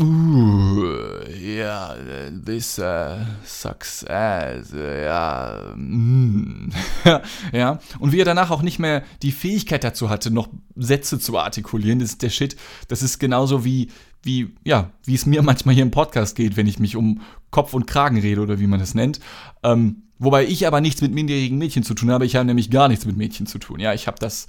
Uh, 0.00 1.24
yeah, 1.28 1.96
this 2.30 2.78
uh, 2.78 3.16
sucks 3.44 4.04
ass, 4.04 4.72
ja, 4.72 5.72
mm. 5.74 6.70
ja. 7.52 7.80
Und 7.98 8.12
wie 8.12 8.20
er 8.20 8.24
danach 8.24 8.52
auch 8.52 8.62
nicht 8.62 8.78
mehr 8.78 9.02
die 9.22 9.32
Fähigkeit 9.32 9.82
dazu 9.82 10.08
hatte, 10.08 10.30
noch 10.30 10.48
Sätze 10.76 11.18
zu 11.18 11.36
artikulieren, 11.36 11.98
das 11.98 12.10
ist 12.10 12.22
der 12.22 12.30
Shit. 12.30 12.56
Das 12.86 13.02
ist 13.02 13.18
genauso 13.18 13.64
wie, 13.64 13.90
wie, 14.22 14.54
ja, 14.64 14.90
wie 15.04 15.16
es 15.16 15.26
mir 15.26 15.42
manchmal 15.48 15.74
hier 15.74 15.82
im 15.82 15.90
Podcast 15.90 16.36
geht, 16.36 16.56
wenn 16.56 16.68
ich 16.68 16.78
mich 16.78 16.94
um 16.94 17.22
Kopf 17.50 17.74
und 17.74 17.88
Kragen 17.88 18.20
rede 18.20 18.40
oder 18.40 18.60
wie 18.60 18.68
man 18.68 18.80
es 18.80 18.94
nennt. 18.94 19.18
Ähm, 19.64 20.04
wobei 20.20 20.46
ich 20.46 20.64
aber 20.68 20.80
nichts 20.80 21.02
mit 21.02 21.12
minderjährigen 21.12 21.58
Mädchen 21.58 21.82
zu 21.82 21.94
tun 21.94 22.12
habe. 22.12 22.24
Ich 22.24 22.36
habe 22.36 22.44
nämlich 22.44 22.70
gar 22.70 22.86
nichts 22.86 23.04
mit 23.04 23.16
Mädchen 23.16 23.46
zu 23.46 23.58
tun. 23.58 23.80
Ja, 23.80 23.92
ich 23.94 24.06
habe 24.06 24.18
das 24.20 24.46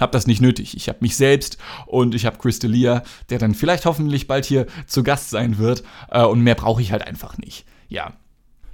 habe 0.00 0.12
das 0.12 0.26
nicht 0.26 0.40
nötig. 0.40 0.76
Ich 0.76 0.88
habe 0.88 0.98
mich 1.00 1.16
selbst 1.16 1.58
und 1.86 2.14
ich 2.14 2.26
habe 2.26 2.38
Chris 2.38 2.60
D'Elia, 2.60 3.02
der 3.30 3.38
dann 3.38 3.54
vielleicht 3.54 3.86
hoffentlich 3.86 4.26
bald 4.26 4.44
hier 4.44 4.66
zu 4.86 5.02
Gast 5.02 5.30
sein 5.30 5.58
wird. 5.58 5.82
Äh, 6.10 6.24
und 6.24 6.40
mehr 6.40 6.54
brauche 6.54 6.82
ich 6.82 6.92
halt 6.92 7.06
einfach 7.06 7.38
nicht. 7.38 7.64
Ja. 7.88 8.14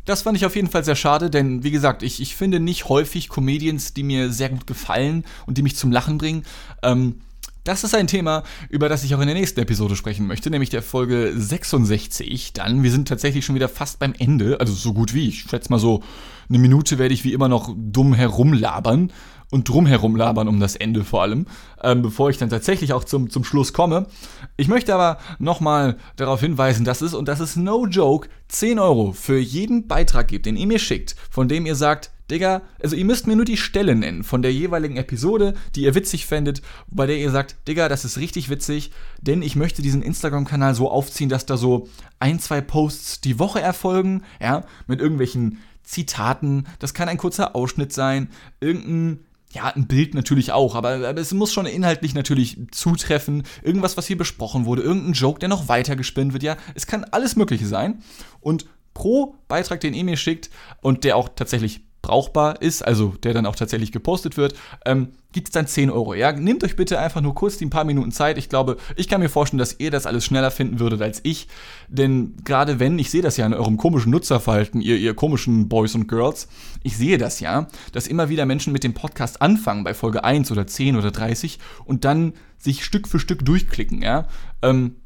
Das 0.04 0.20
fand 0.20 0.36
ich 0.36 0.44
auf 0.44 0.54
jeden 0.54 0.68
Fall 0.68 0.84
sehr 0.84 0.96
schade, 0.96 1.30
denn 1.30 1.64
wie 1.64 1.70
gesagt, 1.70 2.02
ich, 2.02 2.20
ich 2.20 2.36
finde 2.36 2.60
nicht 2.60 2.90
häufig 2.90 3.30
Comedians, 3.30 3.94
die 3.94 4.02
mir 4.02 4.30
sehr 4.30 4.50
gut 4.50 4.66
gefallen 4.66 5.24
und 5.46 5.56
die 5.56 5.62
mich 5.62 5.76
zum 5.76 5.90
Lachen 5.90 6.18
bringen. 6.18 6.44
Ähm, 6.82 7.22
das 7.64 7.82
ist 7.82 7.94
ein 7.94 8.06
Thema, 8.06 8.42
über 8.68 8.90
das 8.90 9.04
ich 9.04 9.14
auch 9.14 9.20
in 9.20 9.26
der 9.26 9.34
nächsten 9.34 9.58
Episode 9.60 9.96
sprechen 9.96 10.26
möchte, 10.26 10.50
nämlich 10.50 10.68
der 10.68 10.82
Folge 10.82 11.32
66. 11.34 12.52
Dann, 12.52 12.82
wir 12.82 12.90
sind 12.90 13.08
tatsächlich 13.08 13.46
schon 13.46 13.54
wieder 13.54 13.70
fast 13.70 13.98
beim 13.98 14.12
Ende, 14.18 14.60
also 14.60 14.74
so 14.74 14.92
gut 14.92 15.14
wie. 15.14 15.28
Ich 15.28 15.40
schätze 15.48 15.70
mal 15.70 15.78
so, 15.78 16.02
eine 16.50 16.58
Minute 16.58 16.98
werde 16.98 17.14
ich 17.14 17.24
wie 17.24 17.32
immer 17.32 17.48
noch 17.48 17.74
dumm 17.74 18.12
herumlabern 18.12 19.10
und 19.54 19.68
drumherum 19.68 20.16
labern 20.16 20.48
um 20.48 20.58
das 20.58 20.74
Ende 20.74 21.04
vor 21.04 21.22
allem, 21.22 21.46
ähm, 21.80 22.02
bevor 22.02 22.28
ich 22.28 22.38
dann 22.38 22.50
tatsächlich 22.50 22.92
auch 22.92 23.04
zum, 23.04 23.30
zum 23.30 23.44
Schluss 23.44 23.72
komme. 23.72 24.08
Ich 24.56 24.66
möchte 24.66 24.92
aber 24.92 25.18
nochmal 25.38 25.96
darauf 26.16 26.40
hinweisen, 26.40 26.84
dass 26.84 27.02
es, 27.02 27.14
und 27.14 27.28
das 27.28 27.38
ist 27.38 27.54
no 27.54 27.86
joke, 27.86 28.28
10 28.48 28.80
Euro 28.80 29.12
für 29.12 29.38
jeden 29.38 29.86
Beitrag 29.86 30.26
gibt, 30.26 30.46
den 30.46 30.56
ihr 30.56 30.66
mir 30.66 30.80
schickt, 30.80 31.14
von 31.30 31.46
dem 31.46 31.66
ihr 31.66 31.76
sagt, 31.76 32.10
Digga, 32.32 32.62
also 32.82 32.96
ihr 32.96 33.04
müsst 33.04 33.28
mir 33.28 33.36
nur 33.36 33.44
die 33.44 33.56
Stelle 33.56 33.94
nennen 33.94 34.24
von 34.24 34.42
der 34.42 34.52
jeweiligen 34.52 34.96
Episode, 34.96 35.54
die 35.76 35.82
ihr 35.82 35.94
witzig 35.94 36.26
fändet, 36.26 36.60
bei 36.88 37.06
der 37.06 37.18
ihr 37.18 37.30
sagt, 37.30 37.68
Digga, 37.68 37.88
das 37.88 38.04
ist 38.04 38.18
richtig 38.18 38.50
witzig, 38.50 38.90
denn 39.22 39.40
ich 39.40 39.54
möchte 39.54 39.82
diesen 39.82 40.02
Instagram-Kanal 40.02 40.74
so 40.74 40.90
aufziehen, 40.90 41.28
dass 41.28 41.46
da 41.46 41.56
so 41.56 41.88
ein, 42.18 42.40
zwei 42.40 42.60
Posts 42.60 43.20
die 43.20 43.38
Woche 43.38 43.60
erfolgen, 43.60 44.24
ja, 44.40 44.64
mit 44.88 45.00
irgendwelchen 45.00 45.58
Zitaten, 45.84 46.66
das 46.80 46.92
kann 46.92 47.08
ein 47.08 47.18
kurzer 47.18 47.54
Ausschnitt 47.54 47.92
sein, 47.92 48.30
irgendein 48.58 49.20
ja, 49.54 49.68
ein 49.68 49.86
Bild 49.86 50.14
natürlich 50.14 50.52
auch, 50.52 50.74
aber, 50.74 51.08
aber, 51.08 51.20
es 51.20 51.32
muss 51.32 51.52
schon 51.52 51.66
inhaltlich 51.66 52.14
natürlich 52.14 52.58
zutreffen. 52.72 53.44
Irgendwas, 53.62 53.96
was 53.96 54.06
hier 54.06 54.18
besprochen 54.18 54.66
wurde, 54.66 54.82
irgendein 54.82 55.12
Joke, 55.12 55.38
der 55.38 55.48
noch 55.48 55.68
weiter 55.68 55.96
gespinnt 55.96 56.32
wird, 56.32 56.42
ja. 56.42 56.56
Es 56.74 56.86
kann 56.86 57.04
alles 57.04 57.36
Mögliche 57.36 57.66
sein. 57.66 58.02
Und 58.40 58.66
pro 58.92 59.36
Beitrag, 59.48 59.80
den 59.80 59.94
ihr 59.94 60.04
mir 60.04 60.16
schickt 60.16 60.50
und 60.82 61.04
der 61.04 61.16
auch 61.16 61.28
tatsächlich 61.28 61.82
brauchbar 62.04 62.60
ist, 62.60 62.82
also 62.82 63.14
der 63.22 63.32
dann 63.32 63.46
auch 63.46 63.56
tatsächlich 63.56 63.90
gepostet 63.90 64.36
wird, 64.36 64.54
ähm, 64.84 65.08
gibt 65.32 65.48
es 65.48 65.52
dann 65.52 65.66
10 65.66 65.90
Euro. 65.90 66.12
Ja, 66.12 66.32
nehmt 66.32 66.62
euch 66.62 66.76
bitte 66.76 66.98
einfach 66.98 67.22
nur 67.22 67.34
kurz 67.34 67.56
die 67.56 67.64
ein 67.64 67.70
paar 67.70 67.84
Minuten 67.84 68.12
Zeit. 68.12 68.36
Ich 68.36 68.50
glaube, 68.50 68.76
ich 68.94 69.08
kann 69.08 69.22
mir 69.22 69.30
vorstellen, 69.30 69.58
dass 69.58 69.80
ihr 69.80 69.90
das 69.90 70.04
alles 70.04 70.26
schneller 70.26 70.50
finden 70.50 70.80
würdet 70.80 71.00
als 71.00 71.20
ich. 71.22 71.48
Denn 71.88 72.34
gerade 72.44 72.78
wenn, 72.78 72.98
ich 72.98 73.10
sehe 73.10 73.22
das 73.22 73.38
ja 73.38 73.46
in 73.46 73.54
eurem 73.54 73.78
komischen 73.78 74.12
Nutzerverhalten, 74.12 74.82
ihr, 74.82 74.98
ihr 74.98 75.14
komischen 75.14 75.70
Boys 75.70 75.94
und 75.94 76.06
Girls, 76.06 76.46
ich 76.82 76.98
sehe 76.98 77.16
das 77.16 77.40
ja, 77.40 77.68
dass 77.92 78.06
immer 78.06 78.28
wieder 78.28 78.44
Menschen 78.44 78.74
mit 78.74 78.84
dem 78.84 78.92
Podcast 78.92 79.40
anfangen 79.40 79.82
bei 79.82 79.94
Folge 79.94 80.24
1 80.24 80.52
oder 80.52 80.66
10 80.66 80.96
oder 80.96 81.10
30 81.10 81.58
und 81.86 82.04
dann 82.04 82.34
sich 82.58 82.84
Stück 82.84 83.08
für 83.08 83.18
Stück 83.18 83.46
durchklicken, 83.46 84.02
ja. 84.02 84.26
Ähm, 84.60 84.96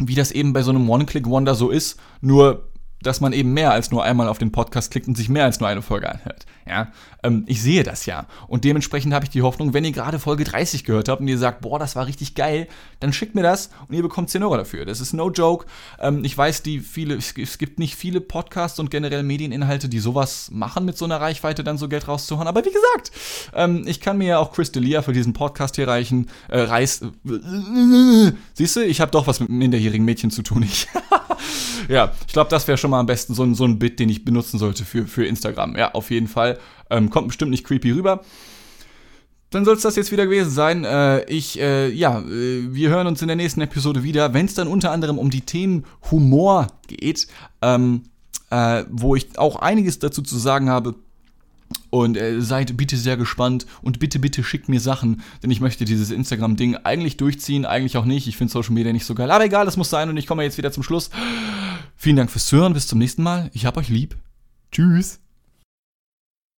wie 0.00 0.14
das 0.14 0.30
eben 0.30 0.52
bei 0.52 0.62
so 0.62 0.70
einem 0.70 0.88
One-Click-Wonder 0.88 1.56
so 1.56 1.70
ist, 1.70 1.98
nur 2.20 2.67
dass 3.02 3.20
man 3.20 3.32
eben 3.32 3.52
mehr 3.52 3.72
als 3.72 3.90
nur 3.90 4.04
einmal 4.04 4.28
auf 4.28 4.38
den 4.38 4.52
Podcast 4.52 4.90
klickt 4.90 5.08
und 5.08 5.16
sich 5.16 5.28
mehr 5.28 5.44
als 5.44 5.60
nur 5.60 5.68
eine 5.68 5.82
Folge 5.82 6.10
anhört. 6.10 6.46
Ja, 6.66 6.88
ähm, 7.22 7.44
ich 7.46 7.62
sehe 7.62 7.82
das 7.82 8.06
ja. 8.06 8.26
Und 8.46 8.64
dementsprechend 8.64 9.14
habe 9.14 9.24
ich 9.24 9.30
die 9.30 9.42
Hoffnung, 9.42 9.72
wenn 9.72 9.84
ihr 9.84 9.92
gerade 9.92 10.18
Folge 10.18 10.44
30 10.44 10.84
gehört 10.84 11.08
habt 11.08 11.20
und 11.20 11.28
ihr 11.28 11.38
sagt, 11.38 11.60
boah, 11.60 11.78
das 11.78 11.96
war 11.96 12.06
richtig 12.06 12.34
geil, 12.34 12.68
dann 13.00 13.12
schickt 13.12 13.34
mir 13.34 13.42
das 13.42 13.70
und 13.88 13.94
ihr 13.94 14.02
bekommt 14.02 14.30
10 14.30 14.42
Euro 14.42 14.56
dafür. 14.56 14.84
Das 14.84 15.00
ist 15.00 15.12
no 15.12 15.30
joke. 15.30 15.66
Ähm, 16.00 16.24
ich 16.24 16.36
weiß, 16.36 16.62
die 16.62 16.80
viele, 16.80 17.16
es 17.16 17.58
gibt 17.58 17.78
nicht 17.78 17.94
viele 17.94 18.20
Podcasts 18.20 18.78
und 18.78 18.90
generell 18.90 19.22
Medieninhalte, 19.22 19.88
die 19.88 19.98
sowas 19.98 20.50
machen, 20.52 20.84
mit 20.84 20.98
so 20.98 21.04
einer 21.04 21.20
Reichweite 21.20 21.64
dann 21.64 21.78
so 21.78 21.88
Geld 21.88 22.08
rauszuhauen. 22.08 22.48
Aber 22.48 22.64
wie 22.64 22.72
gesagt, 22.72 23.12
ähm, 23.54 23.84
ich 23.86 24.00
kann 24.00 24.18
mir 24.18 24.28
ja 24.28 24.38
auch 24.38 24.52
Chris 24.52 24.72
D'Elia 24.72 25.02
für 25.02 25.12
diesen 25.12 25.32
Podcast 25.32 25.76
hier 25.76 25.88
reichen. 25.88 26.28
Äh, 26.48 26.60
reiß, 26.60 27.02
siehst 28.54 28.76
du, 28.76 28.84
ich 28.84 29.00
habe 29.00 29.10
doch 29.10 29.26
was 29.26 29.40
mit 29.40 29.48
minderjährigen 29.48 30.04
Mädchen 30.04 30.30
zu 30.30 30.42
tun. 30.42 30.66
Ich 30.68 30.86
ja, 31.88 32.12
ich 32.26 32.32
glaube, 32.32 32.50
das 32.50 32.66
wäre 32.68 32.78
schon 32.78 32.87
mal 32.88 33.00
am 33.00 33.06
besten 33.06 33.34
so 33.34 33.42
ein, 33.44 33.54
so 33.54 33.64
ein 33.64 33.78
Bit, 33.78 34.00
den 34.00 34.08
ich 34.08 34.24
benutzen 34.24 34.58
sollte 34.58 34.84
für, 34.84 35.06
für 35.06 35.26
Instagram. 35.26 35.76
Ja, 35.76 35.92
auf 35.92 36.10
jeden 36.10 36.28
Fall. 36.28 36.58
Ähm, 36.90 37.10
kommt 37.10 37.28
bestimmt 37.28 37.50
nicht 37.50 37.64
creepy 37.64 37.90
rüber. 37.92 38.22
Dann 39.50 39.64
soll 39.64 39.76
es 39.76 39.82
das 39.82 39.96
jetzt 39.96 40.12
wieder 40.12 40.26
gewesen 40.26 40.50
sein. 40.50 40.84
Äh, 40.84 41.24
ich, 41.24 41.58
äh, 41.58 41.88
ja, 41.88 42.20
äh, 42.20 42.74
wir 42.74 42.90
hören 42.90 43.06
uns 43.06 43.22
in 43.22 43.28
der 43.28 43.36
nächsten 43.36 43.62
Episode 43.62 44.02
wieder, 44.02 44.34
wenn 44.34 44.44
es 44.44 44.54
dann 44.54 44.68
unter 44.68 44.90
anderem 44.90 45.18
um 45.18 45.30
die 45.30 45.40
Themen 45.40 45.84
Humor 46.10 46.66
geht, 46.86 47.28
ähm, 47.62 48.02
äh, 48.50 48.84
wo 48.90 49.16
ich 49.16 49.38
auch 49.38 49.56
einiges 49.56 49.98
dazu 49.98 50.22
zu 50.22 50.36
sagen 50.36 50.68
habe. 50.68 50.94
Und 51.90 52.16
äh, 52.16 52.40
seid 52.40 52.76
bitte 52.78 52.96
sehr 52.96 53.18
gespannt 53.18 53.66
und 53.82 53.98
bitte, 53.98 54.18
bitte 54.18 54.42
schickt 54.42 54.70
mir 54.70 54.80
Sachen, 54.80 55.22
denn 55.42 55.50
ich 55.50 55.60
möchte 55.60 55.84
dieses 55.84 56.10
Instagram-Ding 56.10 56.76
eigentlich 56.76 57.18
durchziehen, 57.18 57.66
eigentlich 57.66 57.98
auch 57.98 58.06
nicht. 58.06 58.26
Ich 58.26 58.38
finde 58.38 58.52
Social 58.52 58.72
Media 58.72 58.92
nicht 58.92 59.04
so 59.04 59.14
geil. 59.14 59.30
Aber 59.30 59.44
egal, 59.44 59.66
das 59.66 59.76
muss 59.76 59.90
sein 59.90 60.08
und 60.08 60.16
ich 60.16 60.26
komme 60.26 60.42
jetzt 60.44 60.56
wieder 60.56 60.72
zum 60.72 60.82
Schluss. 60.82 61.10
Vielen 62.00 62.14
Dank 62.14 62.30
fürs 62.30 62.52
Hören, 62.52 62.74
bis 62.74 62.86
zum 62.86 63.00
nächsten 63.00 63.24
Mal. 63.24 63.50
Ich 63.52 63.66
hab 63.66 63.76
euch 63.76 63.88
lieb. 63.88 64.16
Tschüss. 64.70 65.18